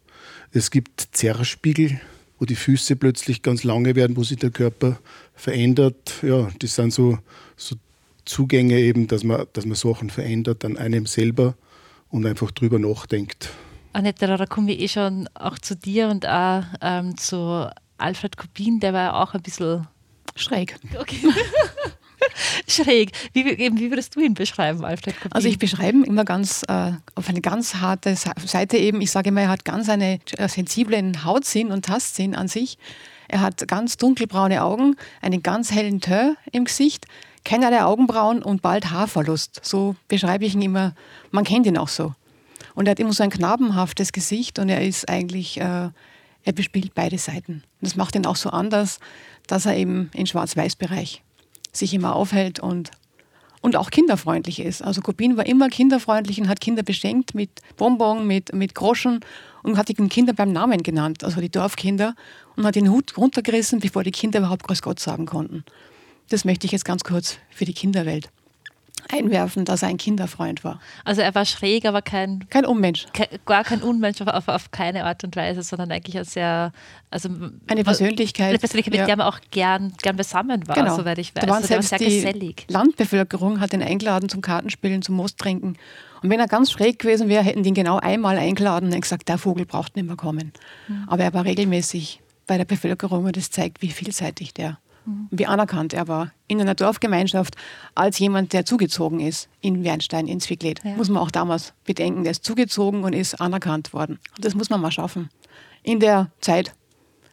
Es 0.51 0.73
gibt 0.73 1.11
Zerrspiegel, 1.12 2.01
wo 2.41 2.47
die 2.47 2.57
Füße 2.57 2.97
plötzlich 2.97 3.43
ganz 3.43 3.62
lange 3.62 3.95
werden, 3.95 4.17
wo 4.17 4.25
sich 4.25 4.39
der 4.39 4.51
Körper 4.51 4.99
verändert. 5.37 6.15
Ja, 6.23 6.51
das 6.59 6.75
sind 6.75 6.93
so, 6.93 7.21
so 7.55 7.77
Zugänge 8.25 8.81
eben, 8.81 9.07
dass 9.07 9.23
man, 9.23 9.47
dass 9.53 9.67
man 9.67 9.77
Sachen 9.77 10.11
verändert 10.11 10.65
an 10.65 10.77
einem 10.77 11.07
selber 11.07 11.55
und 12.09 12.27
einfach 12.27 12.51
drüber 12.51 12.81
nachdenkt. 12.81 13.51
Annette, 13.93 14.27
da 14.27 14.47
komme 14.47 14.73
ich 14.73 14.81
eh 14.81 14.89
schon 14.89 15.29
auch 15.35 15.59
zu 15.59 15.77
dir 15.77 16.09
und 16.09 16.27
auch 16.27 16.63
ähm, 16.81 17.17
zu 17.17 17.69
Alfred 17.99 18.37
Kubin, 18.37 18.81
der 18.81 18.93
war 18.93 19.01
ja 19.01 19.23
auch 19.23 19.35
ein 19.35 19.43
bisschen 19.43 19.87
schräg. 20.37 20.77
Okay. 20.99 21.21
schräg. 22.69 23.13
Wie, 23.33 23.45
wie, 23.45 23.91
würdest 23.91 24.15
du 24.15 24.21
ihn 24.21 24.35
beschreiben, 24.35 24.85
Alfred 24.85 25.17
Kubin? 25.17 25.33
Also 25.33 25.49
ich 25.49 25.59
beschreibe 25.59 25.99
ihn 25.99 26.05
immer 26.05 26.25
ganz 26.25 26.63
äh, 26.69 26.93
auf 27.15 27.29
eine 27.29 27.41
ganz 27.41 27.77
harte 27.77 28.15
Seite 28.17 28.77
eben. 28.77 29.01
Ich 29.01 29.11
sage 29.11 29.29
immer, 29.29 29.43
er 29.43 29.49
hat 29.49 29.65
ganz 29.65 29.89
einen 29.89 30.21
äh, 30.37 30.49
sensiblen 30.49 31.25
Hautsinn 31.25 31.73
und 31.73 31.85
Tastsinn 31.85 32.35
an 32.35 32.49
sich. 32.49 32.79
Er 33.29 33.41
hat 33.41 33.67
ganz 33.69 33.97
dunkelbraune 33.97 34.63
Augen, 34.63 34.97
einen 35.21 35.43
ganz 35.43 35.71
hellen 35.71 36.01
Teint 36.01 36.37
im 36.51 36.65
Gesicht, 36.65 37.07
keinerlei 37.45 37.85
Augenbrauen 37.85 38.43
und 38.43 38.61
bald 38.61 38.91
Haarverlust. 38.91 39.61
So 39.63 39.95
beschreibe 40.09 40.45
ich 40.45 40.55
ihn 40.55 40.63
immer. 40.63 40.95
Man 41.31 41.45
kennt 41.45 41.67
ihn 41.67 41.79
auch 41.79 41.89
so. 41.89 42.15
Und 42.75 42.87
er 42.87 42.93
hat 42.93 43.01
immer 43.01 43.13
so 43.13 43.23
ein 43.23 43.31
knabenhaftes 43.31 44.13
Gesicht 44.13 44.59
und 44.59 44.69
er 44.69 44.87
ist 44.87 45.09
eigentlich, 45.09 45.61
äh, 45.61 45.91
er 46.43 46.53
bespielt 46.55 46.95
beide 46.95 47.19
Seiten. 47.19 47.63
Und 47.81 47.83
das 47.83 47.97
macht 47.97 48.15
ihn 48.15 48.27
auch 48.27 48.37
so 48.37 48.51
anders, 48.51 48.99
dass 49.47 49.67
er 49.67 49.77
eben 49.77 50.11
im 50.15 50.27
Schwarz-Weiß-Bereich 50.27 51.23
sich 51.73 51.95
immer 51.95 52.17
aufhält 52.17 52.61
und, 52.61 52.91
und 53.61 53.77
auch 53.77 53.91
kinderfreundlich 53.91 54.61
ist. 54.61 54.83
Also 54.83 55.01
Kubin 55.01 55.37
war 55.37 55.47
immer 55.47 55.69
kinderfreundlich 55.69 56.41
und 56.41 56.49
hat 56.49 56.61
Kinder 56.61 56.83
beschenkt 56.83 57.35
mit 57.35 57.51
Bonbon, 57.77 58.27
mit, 58.27 58.55
mit 58.55 58.75
Groschen 58.75 59.21
und 59.62 59.77
hat 59.77 59.89
die 59.89 59.95
Kinder 59.95 60.33
beim 60.33 60.53
Namen 60.53 60.83
genannt, 60.83 61.25
also 61.25 61.41
die 61.41 61.50
Dorfkinder, 61.50 62.15
und 62.57 62.67
hat 62.67 62.75
den 62.75 62.91
Hut 62.91 63.17
runtergerissen, 63.17 63.81
bevor 63.81 64.05
die 64.05 64.11
Kinder 64.11 64.41
überhaupt 64.41 64.65
Grüß 64.65 64.83
Gott 64.83 65.00
sagen 65.00 65.27
konnten. 65.27 65.65
Das 66.29 66.45
möchte 66.45 66.67
ich 66.67 66.73
jetzt 66.73 66.85
ganz 66.85 67.05
kurz 67.05 67.39
für 67.50 67.65
die 67.65 67.75
Kinderwelt 67.75 68.31
einwerfen, 69.09 69.64
dass 69.64 69.83
er 69.83 69.88
ein 69.88 69.97
Kinderfreund 69.97 70.64
war. 70.64 70.80
Also 71.04 71.23
er 71.23 71.35
war 71.35 71.45
schräg, 71.45 71.85
aber 71.87 72.02
kein... 72.02 72.47
Kein 72.50 72.66
Unmensch. 72.66 73.07
Kein, 73.12 73.28
gar 73.47 73.64
kein 73.64 73.83
Unmensch 73.83 74.21
auf, 74.21 74.49
auf, 74.49 74.71
keine 74.71 75.04
Art 75.04 75.25
und 75.25 75.37
Weise, 75.37 75.62
sondern 75.62 75.90
eigentlich 75.90 76.19
ein 76.19 76.25
sehr... 76.25 76.73
Also, 77.11 77.28
eine 77.66 77.83
Persönlichkeit. 77.83 78.50
Eine 78.50 78.59
Persönlichkeit, 78.59 78.92
mit 78.92 79.00
ja. 79.00 79.07
der 79.07 79.16
man 79.16 79.26
auch 79.26 79.40
gern, 79.50 79.92
gern 80.00 80.16
beisammen 80.16 80.66
war, 80.69 80.76
genau. 80.76 80.97
soweit 80.97 81.19
ich 81.19 81.35
weiß. 81.35 81.42
Da 81.42 81.49
waren 81.49 81.57
also 81.57 81.69
selbst 81.69 81.90
war 81.92 81.99
sehr 81.99 82.09
gesellig. 82.09 82.66
Die 82.69 82.73
Landbevölkerung 82.73 83.61
hat 83.61 83.73
ihn 83.73 83.83
eingeladen 83.83 84.28
zum 84.28 84.42
Kartenspielen, 84.42 85.02
zum 85.02 85.16
Mosttrinken. 85.16 85.76
Und 86.23 86.30
wenn 86.30 86.38
er 86.38 86.47
ganz 86.47 86.71
schräg 86.71 86.99
gewesen 86.99 87.28
wäre, 87.28 87.42
hätten 87.42 87.62
die 87.62 87.71
ihn 87.71 87.75
genau 87.75 87.99
einmal 87.99 88.38
eingeladen 88.38 88.92
und 88.92 89.00
gesagt, 89.00 89.28
der 89.28 89.38
Vogel 89.38 89.66
braucht 89.66 89.97
nicht 89.97 90.07
mehr 90.07 90.16
kommen. 90.16 90.52
Mhm. 90.87 91.04
Aber 91.09 91.25
er 91.25 91.35
war 91.35 91.45
regelmäßig 91.45 92.21
bei 92.47 92.59
der 92.59 92.64
Bevölkerung 92.64 93.25
und 93.25 93.37
das 93.37 93.50
zeigt, 93.50 93.83
wie 93.83 93.90
vielseitig 93.90 94.54
der. 94.54 94.78
Wie 95.30 95.47
anerkannt 95.47 95.92
er 95.92 96.09
war 96.09 96.33
in 96.47 96.61
einer 96.61 96.75
Dorfgemeinschaft 96.75 97.57
als 97.95 98.19
jemand, 98.19 98.52
der 98.52 98.64
zugezogen 98.64 99.21
ist 99.21 99.49
in 99.61 99.85
Wernstein, 99.85 100.26
in 100.26 100.40
Zwicklet. 100.40 100.83
Ja. 100.85 100.95
Muss 100.97 101.09
man 101.09 101.23
auch 101.23 101.30
damals 101.30 101.73
bedenken, 101.85 102.25
der 102.25 102.33
ist 102.33 102.45
zugezogen 102.45 103.04
und 103.04 103.12
ist 103.12 103.40
anerkannt 103.40 103.92
worden. 103.92 104.19
Und 104.37 104.45
das 104.45 104.54
muss 104.54 104.71
man 104.71 104.80
mal 104.80 104.90
schaffen 104.90 105.30
in 105.83 106.00
der 106.00 106.30
Zeit, 106.40 106.75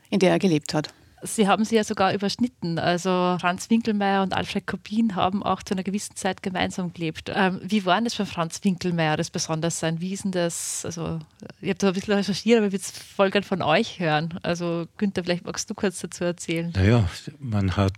in 0.10 0.20
der 0.20 0.32
er 0.32 0.40
gelebt 0.40 0.74
hat. 0.74 0.94
Sie 1.22 1.48
haben 1.48 1.66
sie 1.66 1.76
ja 1.76 1.84
sogar 1.84 2.14
überschnitten. 2.14 2.80
Also 2.80 3.38
Franz 3.40 3.70
Winkelmeier 3.70 4.24
und 4.24 4.34
Alfred 4.34 4.68
Kopin 4.68 5.16
haben 5.16 5.44
auch 5.44 5.64
zu 5.64 5.74
einer 5.74 5.84
gewissen 5.84 6.16
Zeit 6.16 6.44
gemeinsam 6.44 6.94
gelebt. 6.94 7.32
Ähm, 7.34 7.60
wie 7.64 7.86
war 7.86 8.02
das 8.02 8.14
für 8.14 8.26
Franz 8.26 8.64
Winkelmeier, 8.64 9.18
das 9.18 9.30
Besondersein? 9.30 10.00
Wie 10.00 10.14
ist 10.14 10.24
denn 10.24 10.32
das? 10.32 10.86
Also, 10.86 11.20
ich 11.62 11.70
habe 11.70 11.80
da 11.80 11.88
ein 11.88 11.94
bisschen 11.94 12.14
recherchiert, 12.14 12.58
aber 12.58 12.68
ich 12.68 12.74
würde 12.74 12.84
es 12.84 12.92
voll 12.92 13.32
gern 13.32 13.44
von 13.44 13.62
euch 13.62 14.00
hören. 14.00 14.40
Also 14.44 14.88
Günther, 14.98 15.24
vielleicht 15.24 15.46
magst 15.46 15.70
du 15.70 15.74
kurz 15.74 16.00
dazu 16.00 16.24
erzählen. 16.24 16.72
Naja, 16.76 17.10
man 17.40 17.76
hat 17.76 17.94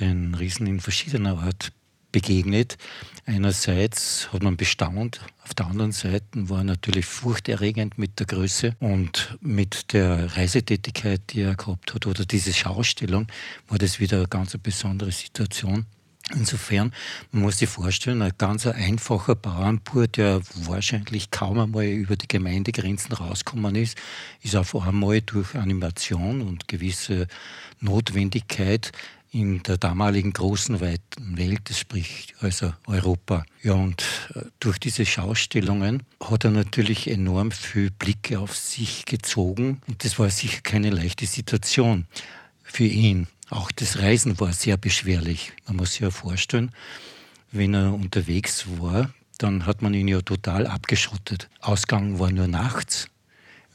den 0.00 0.34
Riesen 0.34 0.66
in 0.66 0.80
verschiedener 0.80 1.38
Art 1.38 1.72
begegnet. 2.14 2.78
Einerseits 3.26 4.28
hat 4.32 4.42
man 4.44 4.56
bestaunt, 4.56 5.20
auf 5.42 5.52
der 5.54 5.66
anderen 5.66 5.90
Seite 5.90 6.24
war 6.34 6.58
er 6.58 6.64
natürlich 6.64 7.06
furchterregend 7.06 7.98
mit 7.98 8.20
der 8.20 8.26
Größe 8.26 8.76
und 8.78 9.36
mit 9.40 9.92
der 9.92 10.36
Reisetätigkeit, 10.36 11.22
die 11.30 11.40
er 11.40 11.56
gehabt 11.56 11.92
hat, 11.92 12.06
oder 12.06 12.24
diese 12.24 12.52
Schaustellung, 12.52 13.26
war 13.68 13.78
das 13.78 13.98
wieder 13.98 14.18
eine 14.18 14.28
ganz 14.28 14.56
besondere 14.62 15.10
Situation. 15.10 15.86
Insofern, 16.32 16.94
man 17.32 17.42
muss 17.42 17.58
sich 17.58 17.68
vorstellen, 17.68 18.22
ein 18.22 18.32
ganz 18.38 18.66
einfacher 18.66 19.34
Bauernbauer, 19.34 20.06
der 20.06 20.40
wahrscheinlich 20.54 21.30
kaum 21.30 21.58
einmal 21.58 21.86
über 21.86 22.16
die 22.16 22.28
Gemeindegrenzen 22.28 23.12
rausgekommen 23.12 23.74
ist, 23.74 23.98
ist 24.40 24.56
auf 24.56 24.74
einmal 24.76 25.20
durch 25.20 25.54
Animation 25.54 26.40
und 26.40 26.68
gewisse 26.68 27.26
Notwendigkeit 27.80 28.92
in 29.34 29.64
der 29.64 29.78
damaligen 29.78 30.32
großen, 30.32 30.80
weiten 30.80 31.36
Welt, 31.36 31.62
das 31.64 31.78
spricht 31.80 32.34
also 32.40 32.72
Europa. 32.86 33.44
Ja, 33.62 33.72
und 33.72 34.04
äh, 34.34 34.42
durch 34.60 34.78
diese 34.78 35.04
Schaustellungen 35.04 36.04
hat 36.22 36.44
er 36.44 36.52
natürlich 36.52 37.10
enorm 37.10 37.50
viel 37.50 37.90
Blicke 37.90 38.38
auf 38.38 38.56
sich 38.56 39.06
gezogen 39.06 39.80
und 39.88 40.04
das 40.04 40.18
war 40.20 40.30
sicher 40.30 40.60
keine 40.62 40.90
leichte 40.90 41.26
Situation 41.26 42.06
für 42.62 42.84
ihn. 42.84 43.26
Auch 43.50 43.72
das 43.72 43.98
Reisen 43.98 44.38
war 44.38 44.52
sehr 44.52 44.76
beschwerlich. 44.76 45.52
Man 45.66 45.76
muss 45.76 45.92
sich 45.92 46.00
ja 46.00 46.10
vorstellen, 46.10 46.70
wenn 47.50 47.74
er 47.74 47.92
unterwegs 47.92 48.66
war, 48.78 49.10
dann 49.38 49.66
hat 49.66 49.82
man 49.82 49.94
ihn 49.94 50.08
ja 50.08 50.22
total 50.22 50.66
abgeschottet. 50.68 51.48
Ausgang 51.60 52.20
war 52.20 52.30
nur 52.30 52.46
nachts. 52.46 53.08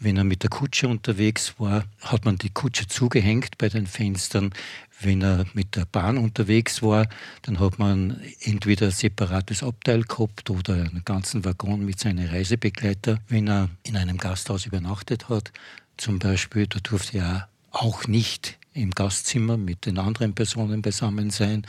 Wenn 0.01 0.15
er 0.15 0.23
mit 0.23 0.43
der 0.43 0.49
Kutsche 0.49 0.87
unterwegs 0.87 1.55
war, 1.57 1.83
hat 1.99 2.23
man 2.23 2.37
die 2.37 2.49
Kutsche 2.49 2.87
zugehängt 2.87 3.57
bei 3.57 3.67
den 3.67 3.85
Fenstern. 3.85 4.53
Wenn 5.01 5.21
er 5.21 5.45
mit 5.53 5.75
der 5.75 5.83
Bahn 5.85 6.17
unterwegs 6.17 6.81
war, 6.81 7.09
dann 7.41 7.59
hat 7.59 7.79
man 7.79 8.21
entweder 8.39 8.87
ein 8.87 8.91
separates 8.91 9.61
Abteil 9.61 10.03
gehabt 10.03 10.49
oder 10.49 10.75
einen 10.75 11.01
ganzen 11.03 11.43
Waggon 11.43 11.83
mit 11.83 11.99
seinen 11.99 12.29
Reisebegleiter. 12.29 13.19
Wenn 13.27 13.49
er 13.49 13.69
in 13.83 13.97
einem 13.97 14.17
Gasthaus 14.17 14.65
übernachtet 14.65 15.27
hat, 15.27 15.51
zum 15.97 16.17
Beispiel, 16.17 16.65
da 16.67 16.79
durfte 16.79 17.17
er 17.17 17.49
auch 17.71 18.07
nicht 18.07 18.57
im 18.73 18.91
Gastzimmer 18.91 19.57
mit 19.57 19.85
den 19.85 19.97
anderen 19.97 20.33
Personen 20.33 20.81
beisammen 20.81 21.29
sein, 21.29 21.67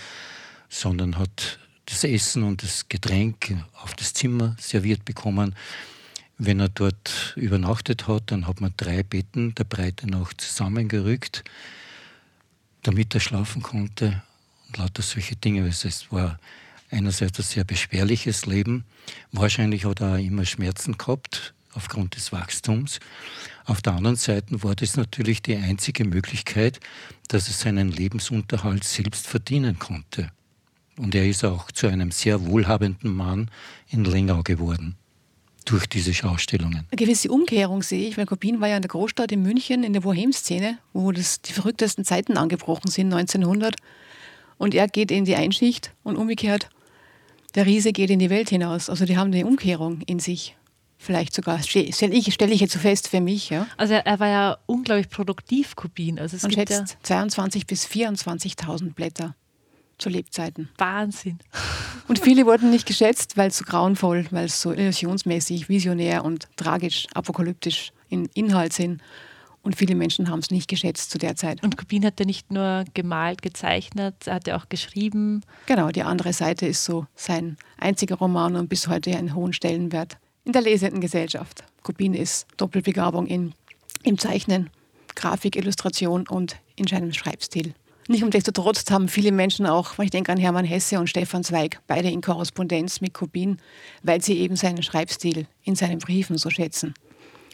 sondern 0.68 1.18
hat 1.18 1.58
das 1.87 2.04
Essen 2.04 2.44
und 2.44 2.62
das 2.62 2.88
Getränk 2.88 3.56
auf 3.82 3.94
das 3.94 4.14
Zimmer 4.14 4.54
serviert 4.60 5.04
bekommen. 5.04 5.56
Wenn 6.42 6.61
er 6.61 6.70
dort 6.70 7.35
übernachtet 7.37 8.09
hat, 8.09 8.25
dann 8.30 8.47
hat 8.47 8.61
man 8.61 8.73
drei 8.76 9.02
Betten 9.02 9.54
der 9.54 9.64
Breite 9.64 10.09
nach 10.09 10.32
zusammengerückt 10.35 11.44
damit 12.82 13.14
er 13.14 13.20
schlafen 13.20 13.62
konnte 13.62 14.23
und 14.68 14.78
lauter 14.78 15.02
solche 15.02 15.37
Dinge. 15.37 15.64
Also 15.64 15.88
es 15.88 16.11
war 16.11 16.38
einerseits 16.90 17.38
ein 17.38 17.44
sehr 17.44 17.64
beschwerliches 17.64 18.47
Leben. 18.47 18.85
Wahrscheinlich 19.32 19.85
hat 19.85 20.00
er 20.00 20.14
auch 20.14 20.18
immer 20.18 20.44
Schmerzen 20.44 20.97
gehabt 20.99 21.54
aufgrund 21.73 22.16
des 22.16 22.32
Wachstums. 22.32 22.99
Auf 23.64 23.82
der 23.82 23.94
anderen 23.94 24.16
Seite 24.16 24.62
war 24.62 24.75
das 24.75 24.97
natürlich 24.97 25.42
die 25.42 25.56
einzige 25.56 26.04
Möglichkeit, 26.04 26.80
dass 27.28 27.47
er 27.49 27.54
seinen 27.54 27.92
Lebensunterhalt 27.92 28.85
selbst 28.85 29.26
verdienen 29.26 29.78
konnte. 29.78 30.32
Und 30.97 31.14
er 31.14 31.26
ist 31.26 31.44
auch 31.44 31.70
zu 31.70 31.87
einem 31.87 32.11
sehr 32.11 32.44
wohlhabenden 32.44 33.14
Mann 33.14 33.50
in 33.88 34.04
Lengau 34.04 34.42
geworden 34.42 34.97
durch 35.70 35.86
diese 35.86 36.12
Schaustellungen. 36.12 36.86
Eine 36.90 36.96
gewisse 36.96 37.30
Umkehrung 37.30 37.82
sehe 37.82 38.08
ich, 38.08 38.18
weil 38.18 38.26
Kopin 38.26 38.60
war 38.60 38.68
ja 38.68 38.76
in 38.76 38.82
der 38.82 38.88
Großstadt 38.88 39.30
in 39.32 39.42
München, 39.42 39.84
in 39.84 39.92
der 39.92 40.00
Bohem-Szene, 40.00 40.78
wo 40.92 41.12
das 41.12 41.40
die 41.42 41.52
verrücktesten 41.52 42.04
Zeiten 42.04 42.36
angebrochen 42.36 42.90
sind, 42.90 43.12
1900. 43.12 43.76
Und 44.58 44.74
er 44.74 44.88
geht 44.88 45.10
in 45.10 45.24
die 45.24 45.36
Einschicht 45.36 45.92
und 46.02 46.16
umgekehrt, 46.16 46.68
der 47.54 47.66
Riese 47.66 47.92
geht 47.92 48.10
in 48.10 48.18
die 48.18 48.30
Welt 48.30 48.50
hinaus. 48.50 48.90
Also 48.90 49.04
die 49.04 49.16
haben 49.16 49.32
eine 49.32 49.46
Umkehrung 49.46 50.02
in 50.02 50.18
sich. 50.18 50.56
Vielleicht 50.98 51.34
sogar, 51.34 51.62
stelle 51.62 51.86
ich, 52.14 52.34
stell 52.34 52.52
ich 52.52 52.60
jetzt 52.60 52.74
so 52.74 52.78
fest 52.78 53.08
für 53.08 53.20
mich. 53.20 53.48
Ja. 53.48 53.66
Also 53.78 53.94
er, 53.94 54.06
er 54.06 54.20
war 54.20 54.28
ja 54.28 54.58
unglaublich 54.66 55.08
produktiv, 55.08 55.74
Kopin. 55.74 56.18
Also 56.18 56.36
es 56.36 56.42
Man 56.42 56.50
gibt 56.50 56.68
schätzt 56.68 56.98
ja 57.08 57.22
22.000 57.22 57.66
bis 57.66 57.86
24.000 57.86 58.92
Blätter 58.92 59.34
zu 60.00 60.09
Lebzeiten. 60.09 60.69
Wahnsinn. 60.78 61.38
Und 62.09 62.19
viele 62.19 62.47
wurden 62.47 62.71
nicht 62.71 62.87
geschätzt, 62.87 63.37
weil 63.37 63.49
es 63.49 63.59
so 63.59 63.64
grauenvoll, 63.64 64.26
weil 64.30 64.47
es 64.47 64.61
so 64.61 64.73
illusionsmäßig, 64.73 65.69
visionär 65.69 66.25
und 66.25 66.49
tragisch, 66.57 67.07
apokalyptisch 67.14 67.92
in 68.09 68.28
Inhalt 68.35 68.73
sind. 68.73 69.00
Und 69.62 69.76
viele 69.76 69.95
Menschen 69.95 70.30
haben 70.30 70.38
es 70.38 70.50
nicht 70.50 70.69
geschätzt 70.69 71.11
zu 71.11 71.19
der 71.19 71.37
Zeit. 71.37 71.62
Und 71.62 71.76
Kubin 71.76 72.04
hat 72.04 72.19
ja 72.19 72.25
nicht 72.25 72.50
nur 72.50 72.85
gemalt, 72.95 73.42
gezeichnet, 73.42 74.14
er 74.26 74.35
hat 74.35 74.47
ja 74.47 74.57
auch 74.57 74.69
geschrieben. 74.69 75.42
Genau, 75.66 75.90
die 75.90 76.02
andere 76.02 76.33
Seite 76.33 76.66
ist 76.66 76.85
so 76.85 77.07
sein 77.14 77.57
einziger 77.78 78.16
Roman 78.16 78.57
und 78.57 78.69
bis 78.69 78.88
heute 78.88 79.16
einen 79.16 79.35
hohen 79.35 79.52
Stellenwert 79.52 80.16
in 80.45 80.52
der 80.52 80.62
lesenden 80.62 81.00
Gesellschaft. 81.00 81.62
Kubin 81.83 82.14
ist 82.14 82.47
Doppelbegabung 82.57 83.26
in, 83.26 83.52
im 84.02 84.19
Zeichnen, 84.19 84.71
Grafik, 85.14 85.57
Illustration 85.57 86.26
und 86.26 86.57
in 86.76 86.87
seinem 86.87 87.12
Schreibstil. 87.12 87.75
Nicht 88.11 88.25
umdestotrotz 88.25 88.90
haben 88.90 89.07
viele 89.07 89.31
Menschen 89.31 89.67
auch, 89.67 89.97
ich 90.00 90.11
denke 90.11 90.33
an 90.33 90.38
Hermann 90.38 90.64
Hesse 90.64 90.99
und 90.99 91.07
Stefan 91.07 91.45
Zweig, 91.45 91.81
beide 91.87 92.11
in 92.11 92.23
Korrespondenz 92.23 93.00
mit 93.00 93.14
Kubin, 93.14 93.59
weil 94.02 94.21
sie 94.21 94.37
eben 94.37 94.57
seinen 94.57 94.83
Schreibstil 94.83 95.47
in 95.62 95.76
seinen 95.76 96.00
Briefen 96.00 96.37
so 96.37 96.50
schätzen. 96.50 96.95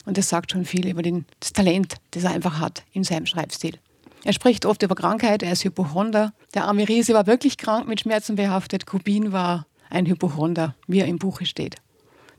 Und 0.06 0.16
das 0.16 0.30
sagt 0.30 0.52
schon 0.52 0.64
viel 0.64 0.88
über 0.88 1.02
den, 1.02 1.26
das 1.40 1.52
Talent, 1.52 1.96
das 2.12 2.24
er 2.24 2.30
einfach 2.30 2.58
hat 2.58 2.84
in 2.94 3.04
seinem 3.04 3.26
Schreibstil. 3.26 3.76
Er 4.24 4.32
spricht 4.32 4.64
oft 4.64 4.82
über 4.82 4.94
Krankheit, 4.94 5.42
er 5.42 5.52
ist 5.52 5.62
Hypochonder. 5.62 6.32
Der 6.54 6.64
arme 6.64 6.88
Riese 6.88 7.12
war 7.12 7.26
wirklich 7.26 7.58
krank, 7.58 7.86
mit 7.86 8.00
Schmerzen 8.00 8.36
behaftet. 8.36 8.86
Kubin 8.86 9.32
war 9.32 9.66
ein 9.90 10.06
Hypochonder, 10.06 10.74
wie 10.86 11.00
er 11.00 11.06
im 11.06 11.18
Buche 11.18 11.44
steht. 11.44 11.76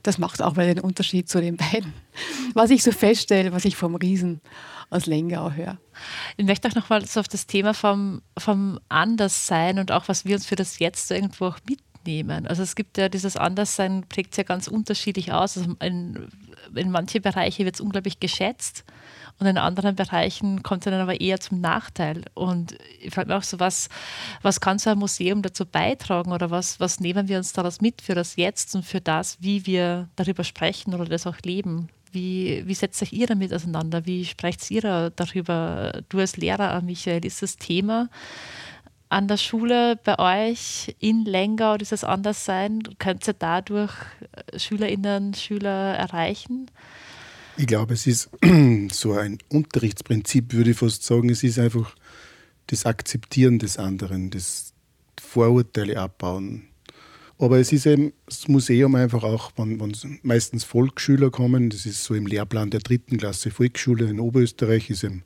Das 0.07 0.17
macht 0.17 0.41
auch 0.41 0.55
mal 0.55 0.73
den 0.73 0.79
Unterschied 0.79 1.27
zu 1.27 1.41
den 1.41 1.57
beiden. 1.57 1.93
Was 2.53 2.69
ich 2.69 2.81
so 2.81 2.93
feststelle, 2.93 3.51
was 3.51 3.65
ich 3.65 3.75
vom 3.75 3.93
Riesen 3.93 4.39
aus 4.89 5.05
Lengau 5.05 5.51
höre. 5.51 5.79
Ich 6.37 6.45
möchte 6.45 6.69
auch 6.69 6.75
noch 6.75 6.87
mal 6.87 7.05
so 7.05 7.19
auf 7.19 7.27
das 7.27 7.45
Thema 7.45 7.73
vom, 7.73 8.21
vom 8.37 8.79
Anderssein 8.87 9.79
und 9.79 9.91
auch 9.91 10.07
was 10.07 10.23
wir 10.23 10.35
uns 10.35 10.45
für 10.45 10.55
das 10.55 10.79
Jetzt 10.79 11.11
irgendwo 11.11 11.47
auch 11.47 11.57
mitnehmen. 11.67 12.47
Also 12.47 12.63
es 12.63 12.75
gibt 12.75 12.97
ja 12.97 13.09
dieses 13.09 13.35
Anderssein, 13.35 14.05
prägt 14.07 14.37
ja 14.37 14.43
ganz 14.43 14.69
unterschiedlich 14.69 15.33
aus. 15.33 15.57
Also 15.57 15.75
in, 15.81 16.29
in 16.75 16.91
manche 16.91 17.21
Bereiche 17.21 17.65
wird 17.65 17.75
es 17.75 17.81
unglaublich 17.81 18.19
geschätzt 18.19 18.83
und 19.39 19.45
in 19.45 19.57
anderen 19.57 19.95
Bereichen 19.95 20.63
kommt 20.63 20.85
es 20.85 20.91
dann 20.91 20.99
aber 20.99 21.21
eher 21.21 21.39
zum 21.39 21.61
Nachteil. 21.61 22.23
Und 22.33 22.75
ich 22.99 23.13
frage 23.13 23.27
mich 23.27 23.37
auch 23.37 23.43
so, 23.43 23.59
was, 23.59 23.89
was 24.41 24.59
kann 24.59 24.79
so 24.79 24.89
ein 24.89 24.97
Museum 24.97 25.41
dazu 25.43 25.65
beitragen 25.65 26.31
oder 26.31 26.49
was, 26.49 26.79
was 26.79 26.99
nehmen 26.99 27.27
wir 27.27 27.37
uns 27.37 27.53
daraus 27.53 27.79
mit 27.79 28.01
für 28.01 28.15
das 28.15 28.35
Jetzt 28.35 28.75
und 28.75 28.83
für 28.83 29.01
das, 29.01 29.37
wie 29.39 29.65
wir 29.65 30.09
darüber 30.15 30.43
sprechen 30.43 30.95
oder 30.95 31.05
das 31.05 31.27
auch 31.27 31.37
leben? 31.43 31.89
Wie, 32.11 32.63
wie 32.65 32.73
setzt 32.73 32.97
sich 32.97 33.13
ihr 33.13 33.27
damit 33.27 33.53
auseinander? 33.53 34.05
Wie 34.05 34.25
sprecht 34.25 34.71
ihr 34.71 35.11
darüber? 35.15 36.01
Du 36.09 36.19
als 36.19 36.37
Lehrer, 36.37 36.81
Michael, 36.81 37.23
ist 37.25 37.43
das 37.43 37.57
Thema 37.57 38.09
an 39.09 39.27
der 39.27 39.37
Schule 39.37 39.99
bei 40.03 40.49
euch 40.49 40.95
in 40.99 41.25
Lengau, 41.25 41.77
dieses 41.77 42.03
Anderssein, 42.03 42.83
könnt 42.99 43.27
ihr 43.27 43.33
dadurch 43.33 43.93
Schülerinnen, 44.55 45.33
Schüler 45.33 45.95
erreichen? 45.95 46.69
Ich 47.57 47.67
glaube, 47.67 47.93
es 47.95 48.05
ist 48.05 48.29
so 48.91 49.13
ein 49.13 49.39
Unterrichtsprinzip, 49.49 50.53
würde 50.53 50.71
ich 50.71 50.77
fast 50.77 51.03
sagen. 51.03 51.29
Es 51.29 51.43
ist 51.43 51.57
einfach 51.57 51.95
das 52.67 52.85
Akzeptieren 52.85 53.59
des 53.59 53.77
anderen, 53.77 54.29
das 54.29 54.73
Vorurteile 55.19 55.99
abbauen, 55.99 56.67
aber 57.39 57.59
es 57.59 57.71
ist 57.71 57.85
eben 57.85 58.13
das 58.25 58.47
Museum 58.47 58.95
einfach 58.95 59.23
auch, 59.23 59.51
wenn, 59.57 59.79
wenn 59.79 60.19
meistens 60.23 60.63
Volksschüler 60.63 61.29
kommen, 61.29 61.69
das 61.69 61.85
ist 61.85 62.03
so 62.03 62.15
im 62.15 62.25
Lehrplan 62.25 62.71
der 62.71 62.79
dritten 62.79 63.17
Klasse 63.17 63.51
Volksschule 63.51 64.09
in 64.09 64.19
Oberösterreich, 64.19 64.89
ist 64.89 65.03
eben 65.03 65.23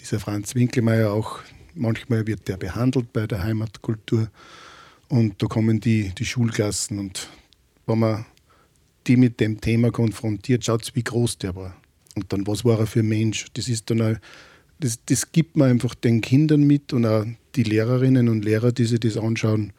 dieser 0.00 0.18
Franz 0.18 0.54
Winkelmeier 0.54 1.12
auch, 1.12 1.40
manchmal 1.78 2.26
wird 2.26 2.48
der 2.48 2.56
behandelt 2.56 3.12
bei 3.12 3.26
der 3.26 3.42
Heimatkultur. 3.42 4.28
Und 5.08 5.42
da 5.42 5.46
kommen 5.46 5.80
die, 5.80 6.12
die 6.14 6.26
Schulklassen 6.26 6.98
und 6.98 7.28
wenn 7.86 7.98
man 7.98 8.26
die 9.06 9.16
mit 9.16 9.40
dem 9.40 9.60
Thema 9.60 9.90
konfrontiert, 9.90 10.64
schaut 10.64 10.90
wie 10.94 11.02
groß 11.02 11.38
der 11.38 11.56
war. 11.56 11.74
Und 12.14 12.32
dann, 12.32 12.46
was 12.46 12.64
war 12.64 12.78
er 12.78 12.86
für 12.86 13.00
ein 13.00 13.08
Mensch? 13.08 13.46
Das 13.54 13.68
ist 13.68 13.88
dann 13.90 14.02
auch, 14.02 14.16
das, 14.80 14.98
das 15.06 15.32
gibt 15.32 15.56
man 15.56 15.70
einfach 15.70 15.94
den 15.94 16.20
Kindern 16.20 16.62
mit 16.62 16.92
und 16.92 17.06
auch 17.06 17.24
die 17.54 17.62
Lehrerinnen 17.62 18.28
und 18.28 18.44
Lehrer, 18.44 18.70
die 18.70 18.84
sich 18.84 19.00
das 19.00 19.16
anschauen, 19.16 19.72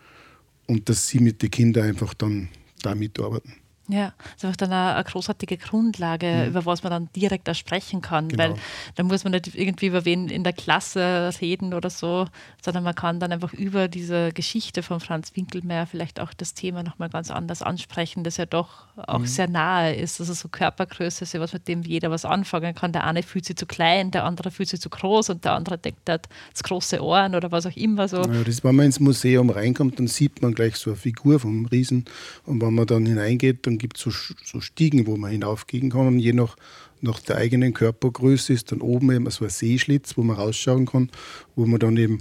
und 0.65 0.89
dass 0.89 1.07
sie 1.07 1.19
mit 1.19 1.41
den 1.41 1.51
Kindern 1.51 1.85
einfach 1.85 2.13
dann 2.13 2.49
damit 2.81 3.19
arbeiten. 3.19 3.53
Ja, 3.91 4.13
das 4.17 4.37
ist 4.37 4.45
einfach 4.45 4.57
dann 4.57 4.71
eine, 4.71 4.95
eine 4.95 5.03
großartige 5.03 5.57
Grundlage, 5.57 6.43
mhm. 6.43 6.49
über 6.49 6.65
was 6.65 6.83
man 6.83 6.91
dann 6.91 7.09
direkt 7.15 7.49
auch 7.49 7.55
sprechen 7.55 8.01
kann, 8.01 8.29
genau. 8.29 8.43
weil 8.43 8.55
da 8.93 9.03
muss 9.03 9.23
man 9.23 9.31
nicht 9.31 9.55
irgendwie 9.55 9.87
über 9.87 10.05
wen 10.05 10.29
in 10.29 10.43
der 10.43 10.53
Klasse 10.53 11.31
reden 11.41 11.73
oder 11.73 11.89
so, 11.89 12.27
sondern 12.63 12.83
man 12.83 12.93
kann 12.93 13.19
dann 13.19 13.31
einfach 13.31 13.51
über 13.51 13.87
diese 13.87 14.31
Geschichte 14.31 14.83
von 14.83 14.99
Franz 14.99 15.35
Winkelmeier 15.35 15.87
vielleicht 15.87 16.19
auch 16.19 16.35
das 16.35 16.53
Thema 16.53 16.83
nochmal 16.83 17.09
ganz 17.09 17.31
anders 17.31 17.63
ansprechen, 17.63 18.23
das 18.23 18.37
ja 18.37 18.45
doch 18.45 18.85
auch 18.95 19.19
mhm. 19.19 19.25
sehr 19.25 19.49
nahe 19.49 19.95
ist. 19.95 20.19
Also 20.19 20.33
so 20.33 20.49
Körpergröße 20.49 21.23
ist 21.23 21.33
ja 21.33 21.39
was, 21.39 21.53
mit 21.53 21.67
dem 21.67 21.81
jeder 21.81 22.11
was 22.11 22.25
anfangen 22.25 22.75
kann. 22.75 22.91
Der 22.91 23.05
eine 23.05 23.23
fühlt 23.23 23.45
sich 23.45 23.55
zu 23.55 23.65
klein, 23.65 24.11
der 24.11 24.23
andere 24.23 24.51
fühlt 24.51 24.69
sich 24.69 24.81
zu 24.81 24.89
groß 24.91 25.31
und 25.31 25.45
der 25.45 25.53
andere 25.53 25.79
denkt, 25.79 26.07
er 26.07 26.15
hat 26.15 26.29
das 26.51 26.61
große 26.61 27.03
Ohren 27.03 27.33
oder 27.33 27.51
was 27.51 27.65
auch 27.65 27.75
immer 27.75 28.07
so. 28.07 28.17
Ja, 28.17 28.43
das, 28.45 28.63
wenn 28.63 28.75
man 28.75 28.85
ins 28.85 28.99
Museum 28.99 29.49
reinkommt, 29.49 29.97
dann 29.97 30.05
sieht 30.05 30.43
man 30.43 30.53
gleich 30.53 30.75
so 30.75 30.91
eine 30.91 30.97
Figur 30.97 31.39
vom 31.39 31.65
Riesen 31.65 32.05
und 32.45 32.61
wenn 32.61 32.75
man 32.75 32.85
dann 32.85 33.07
hineingeht, 33.07 33.65
dann 33.65 33.78
gibt 33.79 33.97
es 33.97 34.03
so, 34.03 34.11
so 34.43 34.61
Stiegen, 34.61 35.07
wo 35.07 35.17
man 35.17 35.31
hinaufgehen 35.31 35.89
kann. 35.89 36.07
Und 36.07 36.19
je 36.19 36.33
nach, 36.33 36.55
nach 37.01 37.19
der 37.19 37.37
eigenen 37.37 37.73
Körpergröße 37.73 38.53
ist 38.53 38.71
dann 38.71 38.81
oben 38.81 39.11
eben 39.11 39.29
so 39.31 39.45
ein 39.45 39.49
Seeschlitz, 39.49 40.17
wo 40.17 40.23
man 40.23 40.35
rausschauen 40.35 40.85
kann, 40.85 41.09
wo 41.55 41.65
man 41.65 41.79
dann 41.79 41.97
eben 41.97 42.19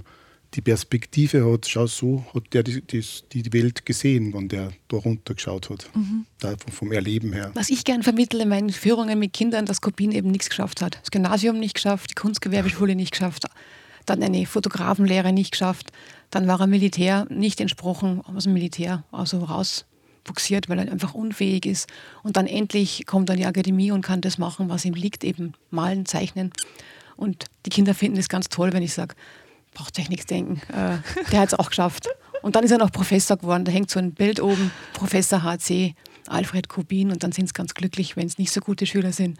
die 0.55 0.61
Perspektive 0.61 1.45
hat, 1.51 1.67
schau, 1.67 1.85
so 1.85 2.25
hat 2.33 2.53
der 2.53 2.63
die, 2.63 2.81
die, 2.81 3.03
die 3.43 3.53
Welt 3.53 3.85
gesehen, 3.85 4.33
wenn 4.33 4.49
der 4.49 4.71
da 4.87 4.97
runter 4.97 5.35
geschaut 5.35 5.69
hat. 5.69 5.89
Mhm. 5.93 6.25
Da 6.39 6.55
vom 6.71 6.91
Erleben 6.91 7.33
her. 7.33 7.51
Was 7.53 7.69
ich 7.69 7.83
gern 7.83 8.01
vermittle 8.01 8.43
in 8.43 8.49
meinen 8.49 8.71
Führungen 8.71 9.19
mit 9.19 9.33
Kindern, 9.33 9.65
dass 9.65 9.81
Kopien 9.81 10.11
eben 10.11 10.31
nichts 10.31 10.49
geschafft 10.49 10.81
hat. 10.81 10.99
Das 11.01 11.11
Gymnasium 11.11 11.59
nicht 11.59 11.75
geschafft, 11.75 12.11
die 12.11 12.15
Kunstgewerbeschule 12.15 12.95
nicht 12.95 13.11
geschafft, 13.11 13.45
dann 14.05 14.23
eine 14.23 14.45
Fotografenlehre 14.47 15.31
nicht 15.33 15.51
geschafft, 15.51 15.91
dann 16.31 16.47
war 16.47 16.59
er 16.59 16.67
Militär 16.67 17.27
nicht 17.29 17.61
entsprochen 17.61 18.21
aus 18.21 18.45
dem 18.45 18.53
Militär, 18.53 19.03
also 19.11 19.43
raus 19.43 19.85
buxiert, 20.23 20.69
weil 20.69 20.79
er 20.79 20.91
einfach 20.91 21.13
unfähig 21.13 21.65
ist. 21.65 21.89
Und 22.23 22.37
dann 22.37 22.47
endlich 22.47 23.05
kommt 23.05 23.29
er 23.29 23.33
in 23.33 23.41
die 23.41 23.45
Akademie 23.45 23.91
und 23.91 24.01
kann 24.01 24.21
das 24.21 24.37
machen, 24.37 24.69
was 24.69 24.85
ihm 24.85 24.93
liegt, 24.93 25.23
eben 25.23 25.53
malen, 25.71 26.05
zeichnen. 26.05 26.51
Und 27.15 27.45
die 27.65 27.69
Kinder 27.69 27.93
finden 27.93 28.17
es 28.17 28.29
ganz 28.29 28.49
toll, 28.49 28.73
wenn 28.73 28.83
ich 28.83 28.93
sage, 28.93 29.15
braucht 29.73 29.99
euch 29.99 30.09
nichts 30.09 30.25
denken, 30.25 30.61
äh, 30.71 30.97
der 31.31 31.39
hat 31.39 31.49
es 31.49 31.53
auch 31.53 31.69
geschafft. 31.69 32.07
Und 32.41 32.55
dann 32.55 32.63
ist 32.63 32.71
er 32.71 32.77
noch 32.77 32.91
Professor 32.91 33.37
geworden, 33.37 33.65
da 33.65 33.71
hängt 33.71 33.91
so 33.91 33.99
ein 33.99 34.13
Bild 34.13 34.39
oben, 34.39 34.71
Professor 34.93 35.43
HC, 35.43 35.95
Alfred 36.27 36.69
Kubin, 36.69 37.11
und 37.11 37.23
dann 37.23 37.31
sind 37.31 37.47
sie 37.47 37.53
ganz 37.53 37.73
glücklich, 37.73 38.15
wenn 38.15 38.27
es 38.27 38.37
nicht 38.37 38.51
so 38.51 38.61
gute 38.61 38.85
Schüler 38.85 39.11
sind, 39.11 39.37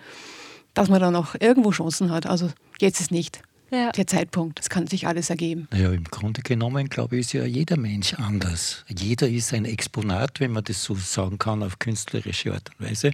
dass 0.73 0.89
man 0.89 0.99
dann 0.99 1.13
noch 1.13 1.35
irgendwo 1.39 1.71
Chancen 1.71 2.11
hat. 2.11 2.25
Also 2.25 2.49
jetzt 2.79 2.99
ist 2.99 3.11
nicht 3.11 3.41
ja. 3.71 3.91
der 3.91 4.07
Zeitpunkt. 4.07 4.59
Es 4.59 4.69
kann 4.69 4.87
sich 4.87 5.07
alles 5.07 5.29
ergeben. 5.29 5.67
Naja, 5.71 5.91
im 5.91 6.05
Grunde 6.05 6.41
genommen, 6.41 6.89
glaube 6.89 7.15
ich, 7.15 7.21
ist 7.21 7.33
ja 7.33 7.45
jeder 7.45 7.77
Mensch 7.77 8.13
anders. 8.15 8.85
Jeder 8.87 9.27
ist 9.27 9.53
ein 9.53 9.65
Exponat, 9.65 10.39
wenn 10.39 10.51
man 10.51 10.63
das 10.63 10.83
so 10.83 10.95
sagen 10.95 11.37
kann, 11.37 11.63
auf 11.63 11.79
künstlerische 11.79 12.53
Art 12.53 12.69
und 12.69 12.87
Weise. 12.87 13.11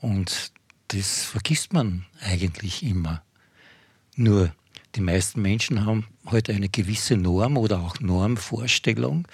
Und 0.00 0.52
das 0.88 1.24
vergisst 1.24 1.72
man 1.72 2.06
eigentlich 2.20 2.82
immer. 2.82 3.22
Nur 4.16 4.52
die 4.94 5.00
meisten 5.00 5.42
Menschen 5.42 5.84
haben 5.84 6.06
heute 6.26 6.52
halt 6.52 6.60
eine 6.60 6.68
gewisse 6.68 7.16
Norm 7.16 7.56
oder 7.56 7.80
auch 7.80 8.00
Normvorstellung. 8.00 9.28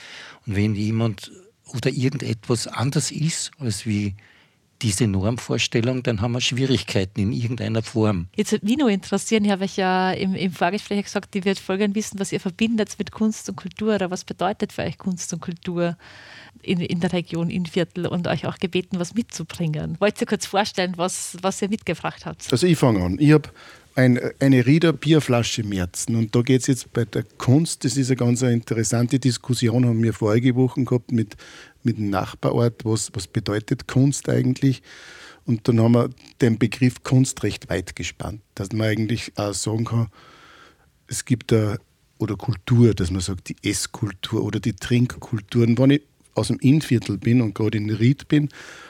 Und 0.46 0.56
wenn 0.56 0.75
jemand 0.75 1.30
oder 1.66 1.90
irgendetwas 1.90 2.66
anders 2.66 3.11
ist, 3.11 3.50
als 3.58 3.87
wie 3.87 4.14
diese 4.84 5.06
Normvorstellung, 5.06 6.02
dann 6.02 6.20
haben 6.20 6.32
wir 6.32 6.42
Schwierigkeiten 6.42 7.20
in 7.20 7.32
irgendeiner 7.32 7.82
Form. 7.82 8.26
Jetzt 8.36 8.52
würde 8.52 8.66
mich 8.66 8.76
noch 8.76 8.88
interessieren, 8.88 9.44
ich 9.46 9.50
habe 9.50 9.64
euch 9.64 9.76
ja 9.76 10.12
im, 10.12 10.34
im 10.34 10.52
Vorgespräch 10.52 11.02
gesagt, 11.02 11.34
ich 11.34 11.46
würde 11.46 11.58
voll 11.58 11.78
gerne 11.78 11.94
wissen, 11.94 12.20
was 12.20 12.32
ihr 12.32 12.40
verbindet 12.40 12.94
mit 12.98 13.10
Kunst 13.10 13.48
und 13.48 13.56
Kultur 13.56 13.94
oder 13.94 14.10
was 14.10 14.24
bedeutet 14.24 14.74
für 14.74 14.82
euch 14.82 14.98
Kunst 14.98 15.32
und 15.32 15.40
Kultur 15.40 15.96
in, 16.62 16.80
in 16.80 17.00
der 17.00 17.14
Region 17.14 17.48
Innviertel 17.48 18.06
und 18.06 18.28
euch 18.28 18.46
auch 18.46 18.58
gebeten, 18.58 19.00
was 19.00 19.14
mitzubringen. 19.14 19.96
Wollt 20.00 20.20
ihr 20.20 20.26
kurz 20.26 20.44
vorstellen, 20.44 20.92
was, 20.96 21.38
was 21.40 21.62
ihr 21.62 21.70
mitgebracht 21.70 22.26
habt? 22.26 22.52
Also 22.52 22.66
ich 22.66 22.76
fange 22.76 23.02
an. 23.02 23.16
Ich 23.18 23.32
habe 23.32 23.48
ein, 23.94 24.18
eine 24.40 24.66
Rieder 24.66 24.92
Bierflasche 24.92 25.62
Merzen. 25.62 26.16
Und 26.16 26.34
da 26.34 26.42
geht 26.42 26.62
es 26.62 26.66
jetzt 26.66 26.92
bei 26.92 27.04
der 27.04 27.24
Kunst, 27.38 27.84
das 27.84 27.96
ist 27.96 28.08
eine 28.08 28.16
ganz 28.16 28.42
interessante 28.42 29.18
Diskussion, 29.18 29.86
haben 29.86 30.02
wir 30.02 30.12
vorige 30.12 30.54
Wochen 30.56 30.84
gehabt 30.84 31.12
mit, 31.12 31.36
mit 31.82 31.98
dem 31.98 32.10
Nachbarort, 32.10 32.84
was, 32.84 33.10
was 33.14 33.26
bedeutet 33.26 33.86
Kunst 33.86 34.28
eigentlich. 34.28 34.82
Und 35.46 35.68
dann 35.68 35.80
haben 35.80 35.92
wir 35.92 36.10
den 36.40 36.58
Begriff 36.58 37.02
Kunst 37.02 37.42
recht 37.42 37.68
weit 37.68 37.94
gespannt, 37.94 38.40
dass 38.54 38.72
man 38.72 38.88
eigentlich 38.88 39.32
auch 39.36 39.54
sagen 39.54 39.84
kann, 39.84 40.08
es 41.06 41.24
gibt 41.24 41.52
da, 41.52 41.76
oder 42.18 42.36
Kultur, 42.36 42.94
dass 42.94 43.10
man 43.10 43.20
sagt, 43.20 43.50
die 43.50 43.56
Esskultur 43.62 44.42
oder 44.42 44.58
die 44.58 44.72
Trinkkultur. 44.72 45.64
Und 45.66 45.78
wenn 45.78 45.90
ich 45.90 46.02
aus 46.34 46.48
dem 46.48 46.58
Innviertel 46.60 47.18
bin 47.18 47.42
und 47.42 47.54
gerade 47.54 47.78
in 47.78 47.90
Ried 47.90 48.26
bin, 48.28 48.48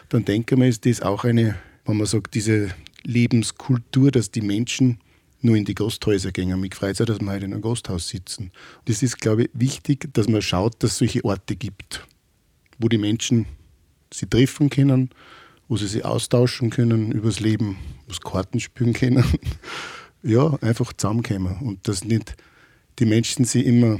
dann 0.08 0.24
denke 0.24 0.54
ich 0.54 0.58
mir, 0.58 0.68
ist 0.68 0.86
das 0.86 1.02
auch 1.02 1.24
eine, 1.24 1.56
wenn 1.84 1.96
man 1.96 2.06
sagt, 2.06 2.34
diese 2.34 2.70
Lebenskultur, 3.04 4.10
dass 4.10 4.30
die 4.30 4.40
Menschen 4.40 4.98
nur 5.40 5.56
in 5.56 5.64
die 5.64 5.74
Gasthäuser 5.74 6.32
gehen. 6.32 6.58
Mich 6.58 6.74
freut 6.74 6.98
es 6.98 7.06
dass 7.06 7.20
wir 7.20 7.30
heute 7.30 7.44
in 7.44 7.52
einem 7.52 7.62
Gasthaus 7.62 8.08
sitzen. 8.08 8.50
Es 8.86 9.02
ist, 9.02 9.20
glaube 9.20 9.44
ich, 9.44 9.50
wichtig, 9.52 10.12
dass 10.14 10.26
man 10.26 10.42
schaut, 10.42 10.82
dass 10.82 10.92
es 10.92 10.98
solche 10.98 11.24
Orte 11.24 11.54
gibt, 11.54 12.06
wo 12.78 12.88
die 12.88 12.98
Menschen 12.98 13.46
sie 14.12 14.26
treffen 14.26 14.70
können, 14.70 15.10
wo 15.68 15.76
sie 15.76 15.86
sich 15.86 16.04
austauschen 16.04 16.70
können 16.70 17.12
übers 17.12 17.40
Leben, 17.40 17.76
wo 18.06 18.14
sie 18.14 18.20
Karten 18.20 18.58
spielen 18.58 18.94
können. 18.94 19.24
ja, 20.22 20.54
einfach 20.62 20.92
zusammenkommen. 20.94 21.58
Und 21.60 21.86
dass 21.88 22.04
nicht 22.04 22.36
die 22.98 23.06
Menschen 23.06 23.44
sich 23.44 23.66
immer, 23.66 23.98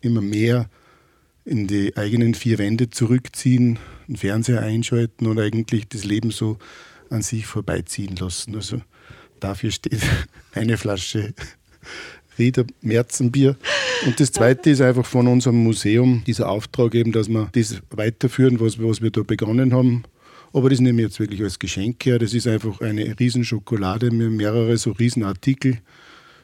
immer 0.00 0.22
mehr 0.22 0.70
in 1.44 1.66
die 1.66 1.96
eigenen 1.96 2.34
vier 2.34 2.58
Wände 2.58 2.90
zurückziehen, 2.90 3.78
einen 4.08 4.16
Fernseher 4.16 4.62
einschalten 4.62 5.26
und 5.26 5.38
eigentlich 5.38 5.88
das 5.88 6.04
Leben 6.04 6.30
so 6.30 6.58
an 7.10 7.22
sich 7.22 7.46
vorbeiziehen 7.46 8.16
lassen. 8.16 8.54
Also 8.54 8.80
dafür 9.40 9.70
steht 9.70 10.00
eine 10.52 10.76
Flasche 10.76 11.34
Rieder 12.38 12.64
Märzenbier. 12.80 13.56
Und 14.06 14.18
das 14.18 14.32
Zweite 14.32 14.70
ist 14.70 14.80
einfach 14.80 15.04
von 15.04 15.26
unserem 15.26 15.62
Museum 15.62 16.22
dieser 16.26 16.48
Auftrag 16.48 16.94
eben, 16.94 17.12
dass 17.12 17.28
wir 17.28 17.50
das 17.52 17.82
weiterführen, 17.90 18.58
was, 18.60 18.78
was 18.82 19.02
wir 19.02 19.10
da 19.10 19.22
begonnen 19.22 19.74
haben. 19.74 20.04
Aber 20.52 20.70
das 20.70 20.80
nehme 20.80 21.02
ich 21.02 21.08
jetzt 21.08 21.20
wirklich 21.20 21.42
als 21.42 21.58
Geschenk 21.58 22.04
her. 22.06 22.18
Das 22.18 22.32
ist 22.32 22.46
einfach 22.46 22.80
eine 22.80 23.18
Riesenschokolade 23.18 24.10
mit 24.10 24.32
mehrere 24.32 24.76
so 24.78 24.92
Riesenartikel. 24.92 25.78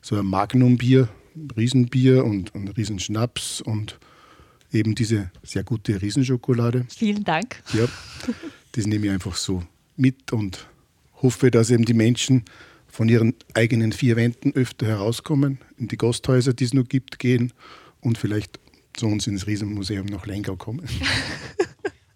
So 0.02 0.16
ein 0.16 0.26
Magnumbier, 0.26 1.08
Riesenbier 1.56 2.24
und 2.24 2.54
ein 2.54 2.68
Riesenschnaps 2.68 3.60
und 3.60 3.98
eben 4.72 4.94
diese 4.94 5.30
sehr 5.42 5.64
gute 5.64 6.00
Riesenschokolade. 6.00 6.86
Vielen 6.94 7.24
Dank. 7.24 7.62
Ja, 7.72 7.86
das 8.72 8.86
nehme 8.86 9.06
ich 9.06 9.12
einfach 9.12 9.34
so 9.34 9.64
mit 9.96 10.32
und 10.32 10.66
hoffe, 11.22 11.50
dass 11.50 11.70
eben 11.70 11.84
die 11.84 11.94
Menschen 11.94 12.44
von 12.86 13.08
ihren 13.08 13.34
eigenen 13.54 13.92
vier 13.92 14.16
Wänden 14.16 14.52
öfter 14.54 14.86
herauskommen, 14.86 15.58
in 15.76 15.88
die 15.88 15.98
Gasthäuser, 15.98 16.52
die 16.52 16.64
es 16.64 16.74
noch 16.74 16.88
gibt, 16.88 17.18
gehen 17.18 17.52
und 18.00 18.18
vielleicht 18.18 18.58
zu 18.94 19.06
uns 19.06 19.26
ins 19.26 19.46
Riesenmuseum 19.46 20.06
nach 20.06 20.26
Lengau 20.26 20.56
kommen. 20.56 20.86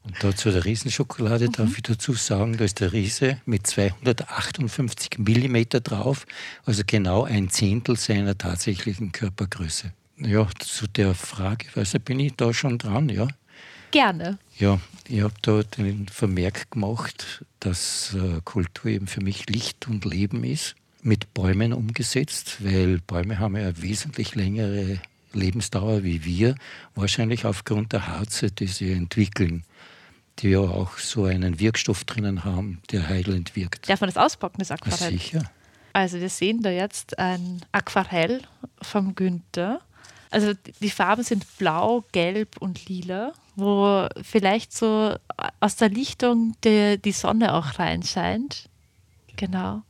Und 0.02 0.24
da 0.24 0.34
zu 0.34 0.50
der 0.50 0.64
Riesenschokolade 0.64 1.48
mhm. 1.48 1.52
darf 1.52 1.76
ich 1.76 1.82
dazu 1.82 2.14
sagen, 2.14 2.56
da 2.56 2.64
ist 2.64 2.80
der 2.80 2.92
Riese 2.92 3.40
mit 3.44 3.66
258 3.66 5.18
Millimeter 5.18 5.80
drauf, 5.80 6.26
also 6.64 6.82
genau 6.86 7.24
ein 7.24 7.50
Zehntel 7.50 7.96
seiner 7.96 8.36
tatsächlichen 8.36 9.12
Körpergröße. 9.12 9.92
Ja, 10.16 10.48
zu 10.58 10.86
der 10.86 11.14
Frage, 11.14 11.66
weiß 11.74 11.94
ich, 11.94 12.02
bin 12.02 12.18
ich 12.18 12.34
da 12.34 12.52
schon 12.52 12.78
dran, 12.78 13.08
ja? 13.08 13.28
Gerne. 13.90 14.38
Ja, 14.60 14.78
ich 15.08 15.22
habe 15.22 15.32
da 15.40 15.62
den 15.62 16.06
Vermerk 16.08 16.70
gemacht, 16.70 17.46
dass 17.60 18.14
äh, 18.14 18.42
Kultur 18.44 18.90
eben 18.90 19.06
für 19.06 19.22
mich 19.22 19.48
Licht 19.48 19.88
und 19.88 20.04
Leben 20.04 20.44
ist, 20.44 20.76
mit 21.02 21.32
Bäumen 21.32 21.72
umgesetzt, 21.72 22.58
weil 22.60 22.98
Bäume 22.98 23.38
haben 23.38 23.56
ja 23.56 23.62
eine 23.62 23.80
wesentlich 23.80 24.34
längere 24.34 25.00
Lebensdauer 25.32 26.02
wie 26.02 26.26
wir, 26.26 26.56
wahrscheinlich 26.94 27.46
aufgrund 27.46 27.94
der 27.94 28.06
Harze, 28.06 28.50
die 28.50 28.66
sie 28.66 28.92
entwickeln, 28.92 29.64
die 30.40 30.50
ja 30.50 30.60
auch 30.60 30.98
so 30.98 31.24
einen 31.24 31.58
Wirkstoff 31.58 32.04
drinnen 32.04 32.44
haben, 32.44 32.82
der 32.90 33.08
heilend 33.08 33.56
wirkt. 33.56 33.88
Darf 33.88 34.02
man 34.02 34.10
das 34.10 34.18
auspacken, 34.18 34.58
das 34.58 34.70
Aquarell? 34.70 35.12
sicher. 35.12 35.50
Also 35.94 36.20
wir 36.20 36.28
sehen 36.28 36.62
da 36.62 36.70
jetzt 36.70 37.18
ein 37.18 37.62
Aquarell 37.72 38.42
vom 38.82 39.14
Günther. 39.14 39.80
Also 40.30 40.52
die 40.80 40.90
Farben 40.90 41.24
sind 41.24 41.46
blau, 41.56 42.04
gelb 42.12 42.58
und 42.58 42.90
lila 42.90 43.32
wo 43.60 44.08
vielleicht 44.22 44.72
so 44.72 45.14
aus 45.60 45.76
der 45.76 45.88
Lichtung 45.88 46.56
die, 46.64 46.98
die 46.98 47.12
Sonne 47.12 47.54
auch 47.54 47.78
reinscheint. 47.78 48.68
Genau. 49.36 49.82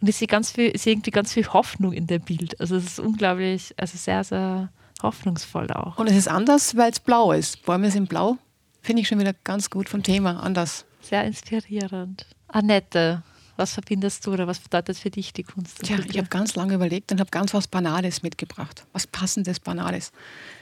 Und 0.00 0.08
ich 0.08 0.16
sehe 0.16 0.28
ganz 0.28 0.50
viel, 0.50 0.72
ich 0.74 0.82
sehe 0.82 0.94
irgendwie 0.94 1.10
ganz 1.10 1.32
viel 1.32 1.46
Hoffnung 1.46 1.92
in 1.92 2.06
dem 2.06 2.22
Bild. 2.22 2.58
Also 2.60 2.76
es 2.76 2.84
ist 2.84 3.00
unglaublich, 3.00 3.74
also 3.76 3.98
sehr, 3.98 4.24
sehr 4.24 4.70
hoffnungsvoll 5.02 5.70
auch. 5.72 5.98
Und 5.98 6.08
es 6.08 6.16
ist 6.16 6.28
anders, 6.28 6.76
weil 6.76 6.90
es 6.90 7.00
blau 7.00 7.32
ist. 7.32 7.64
Bäume 7.64 7.90
sind 7.90 8.08
blau. 8.08 8.38
Finde 8.82 9.02
ich 9.02 9.08
schon 9.08 9.18
wieder 9.18 9.34
ganz 9.44 9.68
gut 9.70 9.88
vom 9.88 10.02
Thema, 10.02 10.42
anders. 10.42 10.86
Sehr 11.02 11.24
inspirierend. 11.24 12.26
Annette, 12.48 13.22
was 13.56 13.74
verbindest 13.74 14.26
du 14.26 14.32
oder 14.32 14.46
was 14.46 14.58
bedeutet 14.58 14.96
für 14.96 15.10
dich 15.10 15.34
die 15.34 15.42
Kunst? 15.42 15.82
Tja, 15.82 15.98
ich 15.98 16.16
habe 16.16 16.28
ganz 16.28 16.54
lange 16.54 16.74
überlegt 16.74 17.12
und 17.12 17.20
habe 17.20 17.30
ganz 17.30 17.52
was 17.52 17.68
Banales 17.68 18.22
mitgebracht. 18.22 18.86
Was 18.92 19.06
Passendes, 19.06 19.60
Banales. 19.60 20.12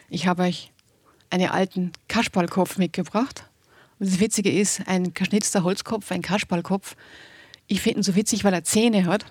Ich 0.08 0.26
habe 0.26 0.42
euch 0.42 0.72
einen 1.30 1.48
alten 1.48 1.92
Kasperlkopf 2.08 2.78
mitgebracht. 2.78 3.44
Und 3.98 4.10
das 4.10 4.20
Witzige 4.20 4.50
ist, 4.50 4.82
ein 4.86 5.14
geschnitzter 5.14 5.64
Holzkopf, 5.64 6.10
ein 6.12 6.22
Kasperlkopf. 6.22 6.96
Ich 7.66 7.80
finde 7.80 8.00
ihn 8.00 8.02
so 8.02 8.14
witzig, 8.14 8.44
weil 8.44 8.54
er 8.54 8.64
Zähne 8.64 9.06
hat. 9.06 9.26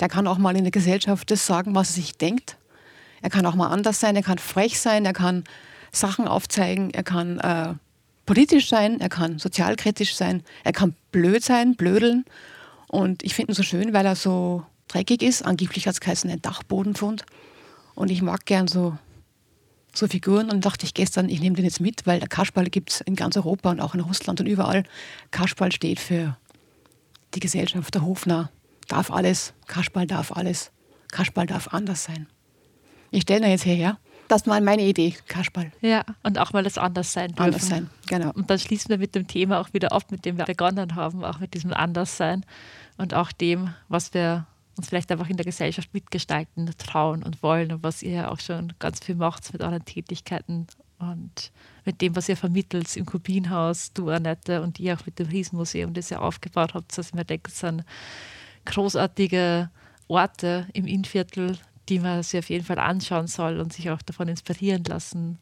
Der 0.00 0.08
kann 0.08 0.26
auch 0.26 0.38
mal 0.38 0.56
in 0.56 0.64
der 0.64 0.70
Gesellschaft 0.70 1.30
das 1.30 1.46
sagen, 1.46 1.74
was 1.74 1.90
er 1.90 1.94
sich 1.94 2.16
denkt. 2.16 2.56
Er 3.22 3.30
kann 3.30 3.46
auch 3.46 3.54
mal 3.54 3.68
anders 3.68 4.00
sein, 4.00 4.16
er 4.16 4.22
kann 4.22 4.38
frech 4.38 4.78
sein, 4.78 5.04
er 5.04 5.12
kann 5.12 5.44
Sachen 5.92 6.28
aufzeigen, 6.28 6.90
er 6.90 7.04
kann 7.04 7.38
äh, 7.38 7.74
politisch 8.26 8.68
sein, 8.68 9.00
er 9.00 9.08
kann 9.08 9.38
sozialkritisch 9.38 10.14
sein, 10.14 10.42
er 10.62 10.72
kann 10.72 10.94
blöd 11.12 11.42
sein, 11.42 11.74
blödeln. 11.76 12.24
Und 12.88 13.22
ich 13.22 13.34
finde 13.34 13.52
ihn 13.52 13.54
so 13.54 13.62
schön, 13.62 13.92
weil 13.92 14.06
er 14.06 14.16
so 14.16 14.64
dreckig 14.88 15.22
ist. 15.22 15.42
Angeblich 15.42 15.86
hat 15.86 15.94
es 15.94 16.00
geheißen, 16.00 16.30
ein 16.30 16.42
Dachbodenfund. 16.42 17.24
Und 17.94 18.10
ich 18.10 18.22
mag 18.22 18.44
gern 18.44 18.68
so 18.68 18.96
so 19.94 20.08
Figuren 20.08 20.50
und 20.50 20.64
dachte 20.64 20.84
ich 20.84 20.94
gestern, 20.94 21.28
ich 21.28 21.40
nehme 21.40 21.56
den 21.56 21.64
jetzt 21.64 21.80
mit, 21.80 22.06
weil 22.06 22.18
der 22.18 22.28
Kasperl 22.28 22.68
gibt 22.68 22.90
es 22.90 23.00
in 23.00 23.16
ganz 23.16 23.36
Europa 23.36 23.70
und 23.70 23.80
auch 23.80 23.94
in 23.94 24.00
Russland 24.00 24.40
und 24.40 24.46
überall. 24.46 24.84
Kasperl 25.30 25.72
steht 25.72 26.00
für 26.00 26.36
die 27.34 27.40
Gesellschaft, 27.40 27.94
der 27.94 28.02
Hofner 28.02 28.50
darf 28.88 29.10
alles, 29.10 29.54
Kasperl 29.66 30.06
darf 30.06 30.32
alles, 30.32 30.70
Kasperl 31.10 31.46
darf 31.46 31.68
anders 31.68 32.04
sein. 32.04 32.26
Ich 33.10 33.22
stelle 33.22 33.46
ihn 33.46 33.52
jetzt 33.52 33.64
hierher. 33.64 33.98
Das 34.28 34.46
war 34.46 34.60
meine 34.60 34.82
Idee, 34.82 35.14
Kasperl. 35.28 35.70
Ja, 35.80 36.04
und 36.22 36.38
auch 36.38 36.52
mal 36.52 36.64
das 36.64 36.78
Anderssein 36.78 37.28
dürfen. 37.28 37.42
Anders 37.42 37.68
sein, 37.68 37.90
genau. 38.06 38.30
Und 38.32 38.48
dann 38.50 38.58
schließen 38.58 38.88
wir 38.88 38.98
mit 38.98 39.14
dem 39.14 39.26
Thema 39.26 39.60
auch 39.60 39.72
wieder 39.72 39.92
ab, 39.92 40.10
mit 40.10 40.24
dem 40.24 40.38
wir 40.38 40.44
begonnen 40.44 40.94
haben, 40.94 41.24
auch 41.24 41.40
mit 41.40 41.54
diesem 41.54 41.72
Anderssein 41.72 42.44
und 42.96 43.14
auch 43.14 43.32
dem, 43.32 43.74
was 43.88 44.14
wir 44.14 44.46
uns 44.76 44.88
vielleicht 44.88 45.10
einfach 45.12 45.28
in 45.28 45.36
der 45.36 45.44
Gesellschaft 45.46 45.92
mitgestalten, 45.92 46.70
trauen 46.78 47.22
und 47.22 47.42
wollen 47.42 47.72
und 47.72 47.82
was 47.82 48.02
ihr 48.02 48.12
ja 48.12 48.30
auch 48.30 48.40
schon 48.40 48.72
ganz 48.78 49.00
viel 49.00 49.14
macht 49.14 49.52
mit 49.52 49.62
euren 49.62 49.84
Tätigkeiten 49.84 50.66
und 50.98 51.52
mit 51.84 52.00
dem, 52.00 52.16
was 52.16 52.28
ihr 52.28 52.36
vermittelt 52.36 52.96
im 52.96 53.06
Kubinhaus, 53.06 53.92
du 53.92 54.08
Annette 54.08 54.62
und 54.62 54.80
ihr 54.80 54.94
auch 54.94 55.06
mit 55.06 55.18
dem 55.18 55.28
Riesenmuseum, 55.28 55.94
das 55.94 56.10
ihr 56.10 56.22
aufgebaut 56.22 56.74
habt, 56.74 56.96
dass 56.96 57.08
ich 57.08 57.14
mir 57.14 57.24
denke, 57.24 57.50
es 57.50 57.60
sind 57.60 57.84
großartige 58.64 59.70
Orte 60.08 60.66
im 60.72 60.86
Innviertel, 60.86 61.58
die 61.88 61.98
man 61.98 62.22
sich 62.22 62.38
auf 62.38 62.48
jeden 62.48 62.64
Fall 62.64 62.78
anschauen 62.78 63.26
soll 63.26 63.60
und 63.60 63.72
sich 63.72 63.90
auch 63.90 64.02
davon 64.02 64.28
inspirieren 64.28 64.84
lassen 64.84 65.38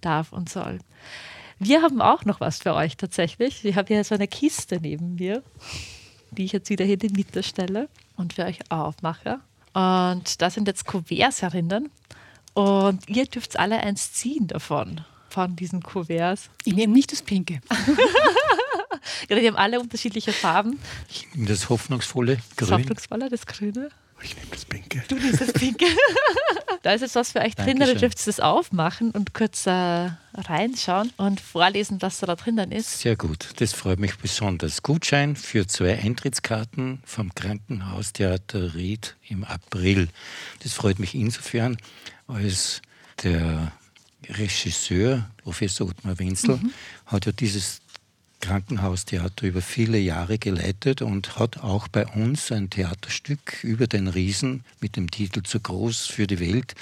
darf 0.00 0.32
und 0.32 0.48
soll. 0.48 0.78
Wir 1.58 1.82
haben 1.82 2.00
auch 2.00 2.24
noch 2.24 2.40
was 2.40 2.58
für 2.58 2.74
euch 2.74 2.96
tatsächlich. 2.96 3.64
Ich 3.64 3.76
habe 3.76 3.92
hier 3.92 4.02
so 4.04 4.14
eine 4.14 4.26
Kiste 4.26 4.80
neben 4.80 5.14
mir, 5.14 5.42
die 6.30 6.44
ich 6.44 6.52
jetzt 6.52 6.70
wieder 6.70 6.84
hier 6.84 6.94
in 6.94 7.08
die 7.08 7.10
Mitte 7.10 7.42
stelle 7.42 7.88
und 8.16 8.34
für 8.34 8.44
euch 8.44 8.58
aufmache. 8.70 9.40
Und 9.72 10.40
da 10.42 10.50
sind 10.50 10.68
jetzt 10.68 10.86
Kuverts 10.86 11.42
herinnen. 11.42 11.90
Und 12.54 13.08
ihr 13.08 13.24
dürft 13.26 13.58
alle 13.58 13.80
eins 13.80 14.12
ziehen 14.12 14.46
davon, 14.46 15.00
von 15.30 15.56
diesen 15.56 15.82
Kuverts. 15.82 16.50
Ich 16.64 16.74
nehme 16.74 16.92
nicht 16.92 17.12
das 17.12 17.22
Pinke. 17.22 17.60
Ja, 19.28 19.38
die 19.38 19.46
haben 19.46 19.56
alle 19.56 19.80
unterschiedliche 19.80 20.32
Farben. 20.32 20.78
Das 21.34 21.68
hoffnungsvolle 21.68 22.38
Das 22.56 22.68
Grün. 22.68 22.78
Hoffnungsvolle, 22.80 23.28
das 23.28 23.46
Grüne. 23.46 23.88
Ich 24.22 24.36
nehme 24.36 24.48
das 24.50 24.64
Pinke. 24.64 25.02
Du 25.08 25.16
nimmst 25.16 25.40
das 25.40 25.52
Pinke. 25.52 25.86
da 26.82 26.92
ist 26.92 27.00
jetzt 27.00 27.14
was 27.14 27.32
für 27.32 27.40
euch 27.40 27.54
drinnen. 27.54 27.80
Ihr 27.80 27.86
Dankeschön. 27.86 27.98
dürft 27.98 28.26
das 28.26 28.40
aufmachen 28.40 29.10
und 29.10 29.34
kurz 29.34 29.66
äh, 29.66 30.10
reinschauen 30.34 31.12
und 31.16 31.40
vorlesen, 31.40 32.00
was 32.00 32.20
da 32.20 32.34
drinnen 32.34 32.72
ist. 32.72 33.00
Sehr 33.00 33.16
gut, 33.16 33.50
das 33.56 33.72
freut 33.72 33.98
mich 33.98 34.16
besonders. 34.16 34.82
Gutschein 34.82 35.36
für 35.36 35.66
zwei 35.66 35.98
Eintrittskarten 35.98 37.02
vom 37.04 37.34
Krankenhaustheater 37.34 38.74
Ried 38.74 39.16
im 39.28 39.44
April. 39.44 40.08
Das 40.62 40.72
freut 40.72 40.98
mich 40.98 41.14
insofern, 41.14 41.76
als 42.26 42.80
der 43.22 43.72
Regisseur, 44.28 45.28
Professor 45.42 45.88
Ottmar 45.88 46.18
Wenzel, 46.18 46.60
hat 47.06 47.26
ja 47.26 47.32
dieses 47.32 47.81
Krankenhaustheater 48.42 49.46
über 49.46 49.62
viele 49.62 49.98
Jahre 49.98 50.36
geleitet 50.38 51.00
und 51.00 51.38
hat 51.38 51.58
auch 51.58 51.88
bei 51.88 52.06
uns 52.06 52.52
ein 52.52 52.68
Theaterstück 52.68 53.62
über 53.62 53.86
den 53.86 54.08
Riesen 54.08 54.64
mit 54.80 54.96
dem 54.96 55.10
Titel 55.10 55.42
Zu 55.42 55.60
groß 55.60 56.06
für 56.06 56.26
die 56.26 56.40
Welt 56.40 56.74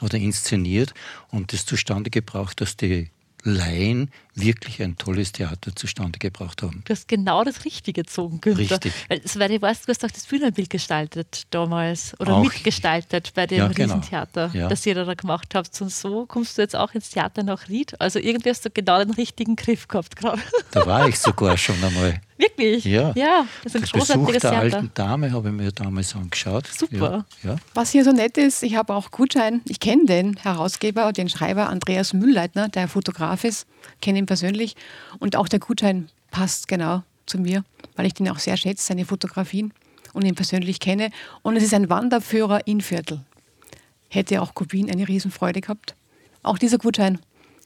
hat 0.00 0.14
er 0.14 0.20
inszeniert 0.20 0.94
und 1.30 1.52
das 1.52 1.66
zustande 1.66 2.08
gebracht, 2.08 2.60
dass 2.60 2.76
die 2.76 3.10
Laien 3.42 4.10
wirklich 4.40 4.82
ein 4.82 4.96
tolles 4.96 5.32
Theater 5.32 5.74
zustande 5.74 6.18
gebracht 6.18 6.62
haben. 6.62 6.82
Du 6.84 6.92
hast 6.92 7.08
genau 7.08 7.44
das 7.44 7.64
Richtige 7.64 8.02
gezogen, 8.02 8.40
Günther. 8.40 8.60
Richtig. 8.76 8.92
Weil, 9.08 9.20
soweit 9.24 9.50
ich 9.50 9.62
weiß, 9.62 9.82
du 9.82 9.88
hast 9.88 10.04
auch 10.04 10.10
das 10.10 10.26
Bühnenbild 10.26 10.70
gestaltet 10.70 11.42
damals 11.50 12.14
oder 12.20 12.34
Auch. 12.34 12.42
mitgestaltet 12.44 13.32
bei 13.34 13.46
dem 13.46 13.58
Ja, 13.58 13.68
genau. 13.68 13.94
Riesentheater, 13.94 14.50
Ja. 14.54 14.68
das 14.68 14.84
ihr 14.86 14.94
da 14.94 15.12
gemacht 15.14 15.54
habt. 15.54 15.80
Und 15.80 15.90
so 15.92 16.26
kommst 16.26 16.58
du 16.58 16.62
jetzt 16.62 16.76
auch 16.76 16.92
ins 16.94 17.10
Theater 17.10 17.42
nach 17.42 17.68
Ried. 17.68 18.00
Also 18.00 18.18
irgendwie 18.18 18.50
hast 18.50 18.64
du 18.64 18.70
genau 18.70 18.98
den 19.04 19.12
richtigen 19.14 19.56
Griff 19.56 19.88
gehabt 19.88 20.16
gerade. 20.16 20.40
Da 20.70 20.84
war 20.86 21.08
ich 21.08 21.18
sogar 21.18 21.56
schon 21.56 21.82
einmal. 21.82 22.20
Wirklich? 22.36 22.84
Ja. 22.84 23.12
Ja, 23.16 23.46
das 23.64 23.74
ist 23.74 23.76
ein 23.76 23.82
Der 23.82 23.98
Besuch 23.98 24.14
großartiges 24.14 24.42
der 24.42 24.50
Theater. 24.52 24.76
alten 24.76 24.90
Dame 24.94 25.32
habe 25.32 25.48
ich 25.48 25.54
mir 25.54 25.72
damals 25.72 26.14
angeschaut. 26.14 26.66
Super. 26.68 27.24
Ja, 27.42 27.50
ja. 27.52 27.56
Was 27.74 27.90
hier 27.90 28.04
so 28.04 28.12
nett 28.12 28.36
ist, 28.36 28.62
ich 28.62 28.76
habe 28.76 28.94
auch 28.94 29.10
Gutschein. 29.10 29.60
Ich 29.66 29.80
kenne 29.80 30.04
den 30.04 30.36
Herausgeber, 30.36 31.12
den 31.12 31.28
Schreiber 31.28 31.68
Andreas 31.68 32.12
Müllleitner, 32.12 32.68
der 32.68 32.86
Fotograf 32.86 33.42
ist, 33.44 33.66
kenne 34.02 34.18
ihn 34.20 34.26
persönlich. 34.28 34.76
Und 35.18 35.34
auch 35.34 35.48
der 35.48 35.58
Gutschein 35.58 36.08
passt 36.30 36.68
genau 36.68 37.02
zu 37.26 37.38
mir, 37.38 37.64
weil 37.96 38.06
ich 38.06 38.14
den 38.14 38.28
auch 38.28 38.38
sehr 38.38 38.56
schätze, 38.56 38.86
seine 38.86 39.04
Fotografien 39.04 39.72
und 40.12 40.24
ihn 40.24 40.36
persönlich 40.36 40.78
kenne. 40.78 41.10
Und 41.42 41.56
es 41.56 41.64
ist 41.64 41.74
ein 41.74 41.90
Wanderführer 41.90 42.68
in 42.68 42.80
Viertel. 42.80 43.24
Hätte 44.08 44.40
auch 44.40 44.54
Kubin 44.54 44.90
eine 44.90 45.08
Riesenfreude 45.08 45.60
gehabt. 45.60 45.96
Auch 46.44 46.58
dieser 46.58 46.78
Gutschein 46.78 47.18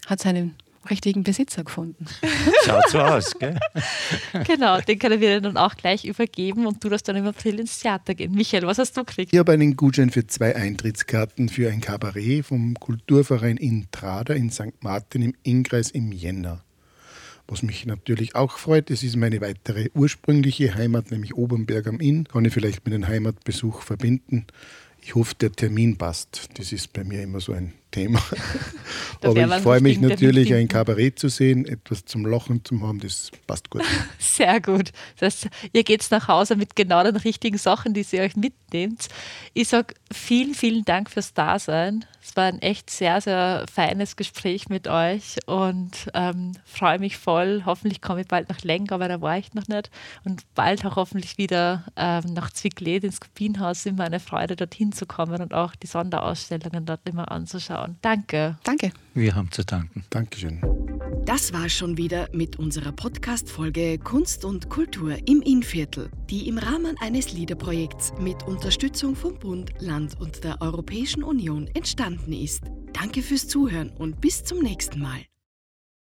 hat 0.07 0.21
seinen 0.21 0.57
richtigen 0.89 1.23
Besitzer 1.23 1.65
gefunden. 1.65 2.07
Schaut 2.65 2.89
so 2.91 2.99
aus, 2.99 3.39
gell? 3.39 3.59
Genau, 4.47 4.81
den 4.81 4.99
können 4.99 5.21
wir 5.21 5.29
dir 5.29 5.41
dann 5.41 5.57
auch 5.57 5.77
gleich 5.77 6.05
übergeben 6.05 6.67
und 6.67 6.83
du 6.83 6.89
darfst 6.89 7.09
dann 7.09 7.17
im 7.17 7.27
April 7.27 7.61
ins 7.61 7.81
Theater 7.81 8.15
gehen. 8.15 8.35
Michael, 8.35 8.67
was 8.67 8.79
hast 8.79 8.97
du 8.97 9.05
gekriegt? 9.05 9.33
Ich 9.33 9.39
habe 9.39 9.53
einen 9.53 9.77
Gutschein 9.77 10.11
für 10.11 10.27
zwei 10.27 10.57
Eintrittskarten 10.57 11.49
für 11.49 11.71
ein 11.71 11.81
Kabarett 11.81 12.47
vom 12.47 12.75
Kulturverein 12.75 13.57
Intrada 13.57 14.35
in 14.35 14.51
St. 14.51 14.83
Martin 14.83 15.23
im 15.23 15.35
Innkreis 15.43 15.91
im 15.91 16.13
Jänner. 16.13 16.65
Was 17.49 17.63
mich 17.63 17.85
natürlich 17.87 18.35
auch 18.35 18.59
freut, 18.59 18.91
es 18.91 19.03
ist 19.03 19.17
meine 19.17 19.41
weitere 19.41 19.91
ursprüngliche 19.95 20.75
Heimat, 20.75 21.11
nämlich 21.11 21.35
Obernberg 21.35 21.87
am 21.87 22.01
Inn. 22.01 22.25
Kann 22.25 22.45
ich 22.45 22.55
vielleicht 22.55 22.85
mit 22.85 22.95
einem 22.95 23.07
Heimatbesuch 23.07 23.83
verbinden. 23.83 24.47
Ich 25.03 25.15
hoffe, 25.15 25.35
der 25.35 25.53
Termin 25.53 25.97
passt. 25.97 26.49
Das 26.55 26.73
ist 26.73 26.93
bei 26.93 27.05
mir 27.05 27.23
immer 27.23 27.41
so 27.41 27.53
ein 27.53 27.73
Thema. 27.93 28.21
Aber 29.23 29.57
ich 29.57 29.63
freue 29.63 29.81
mich 29.81 30.01
natürlich, 30.01 30.53
ein 30.53 30.67
Kabarett 30.67 31.19
zu 31.19 31.29
sehen, 31.29 31.65
etwas 31.65 32.05
zum 32.05 32.27
Lachen 32.27 32.65
zu 32.65 32.81
haben, 32.81 32.99
das 32.99 33.31
passt 33.47 33.71
gut. 33.71 33.83
Sehr 34.19 34.61
gut. 34.61 34.91
Das 35.19 35.45
heißt, 35.45 35.49
ihr 35.73 35.85
geht 35.85 36.05
nach 36.11 36.27
Hause 36.27 36.57
mit 36.57 36.75
genau 36.75 37.05
den 37.05 37.17
richtigen 37.17 37.59
Sachen, 37.59 37.95
die 37.95 38.05
ihr 38.11 38.23
euch 38.23 38.35
mitnehmt. 38.35 39.09
Ich 39.55 39.69
sage 39.69 39.95
vielen, 40.13 40.55
vielen 40.55 40.85
Dank 40.85 41.09
fürs 41.11 41.35
Dasein. 41.35 42.05
Es 42.25 42.37
war 42.37 42.45
ein 42.45 42.63
echt 42.63 42.89
sehr, 42.89 43.21
sehr 43.21 43.65
feines 43.73 44.15
Gespräch 44.15 44.69
mit 44.69 44.87
euch 44.87 45.39
und 45.47 46.09
ähm, 46.15 46.53
freue 46.65 47.01
mich 47.01 47.17
voll. 47.17 47.65
Hoffentlich 47.67 48.01
komme 48.01 48.21
ich 48.21 48.29
bald 48.29 48.49
nach 48.49 48.63
Lenk, 48.63 48.93
aber 48.93 49.09
da 49.09 49.21
war 49.21 49.39
ich 49.39 49.55
noch 49.55 49.67
nicht. 49.67 49.91
Und 50.25 50.43
bald 50.55 50.87
auch 50.87 50.95
hoffentlich 50.95 51.37
wieder 51.37 51.85
ähm, 51.97 52.33
nach 52.33 52.51
Zwicklet 52.53 53.03
ins 53.03 53.21
Kubinhaus. 53.21 53.85
Immer 53.87 54.05
eine 54.05 54.21
Freude, 54.21 54.55
dorthin 54.55 54.93
zu 54.93 55.05
kommen 55.05 55.43
und 55.43 55.53
auch 55.53 55.75
die 55.75 55.89
Sonderausstellungen 55.89 56.87
dort 56.87 57.01
immer 57.09 57.33
anzuschauen. 57.33 57.82
Danke. 58.01 58.59
Danke. 58.65 58.93
Wir 59.15 59.35
haben 59.35 59.51
zu 59.51 59.65
danken. 59.65 60.05
Dankeschön. 60.11 60.61
Das 61.25 61.53
war 61.53 61.69
schon 61.69 61.97
wieder 61.97 62.29
mit 62.33 62.59
unserer 62.59 62.91
Podcast-Folge 62.91 63.99
Kunst 63.99 64.45
und 64.45 64.69
Kultur 64.69 65.17
im 65.27 65.41
Innviertel, 65.41 66.11
die 66.29 66.49
im 66.49 66.59
Rahmen 66.59 66.97
eines 66.99 67.33
Liederprojekts 67.33 68.13
mit 68.19 68.43
Unterstützung 68.43 69.15
vom 69.15 69.39
Bund, 69.39 69.71
Land 69.79 70.21
und 70.21 70.43
der 70.43 70.61
Europäischen 70.61 71.23
Union 71.23 71.69
entstanden 71.75 72.33
ist. 72.33 72.65
Danke 72.93 73.23
fürs 73.23 73.47
Zuhören 73.47 73.91
und 73.91 74.21
bis 74.21 74.43
zum 74.43 74.59
nächsten 74.59 75.01
Mal. 75.01 75.21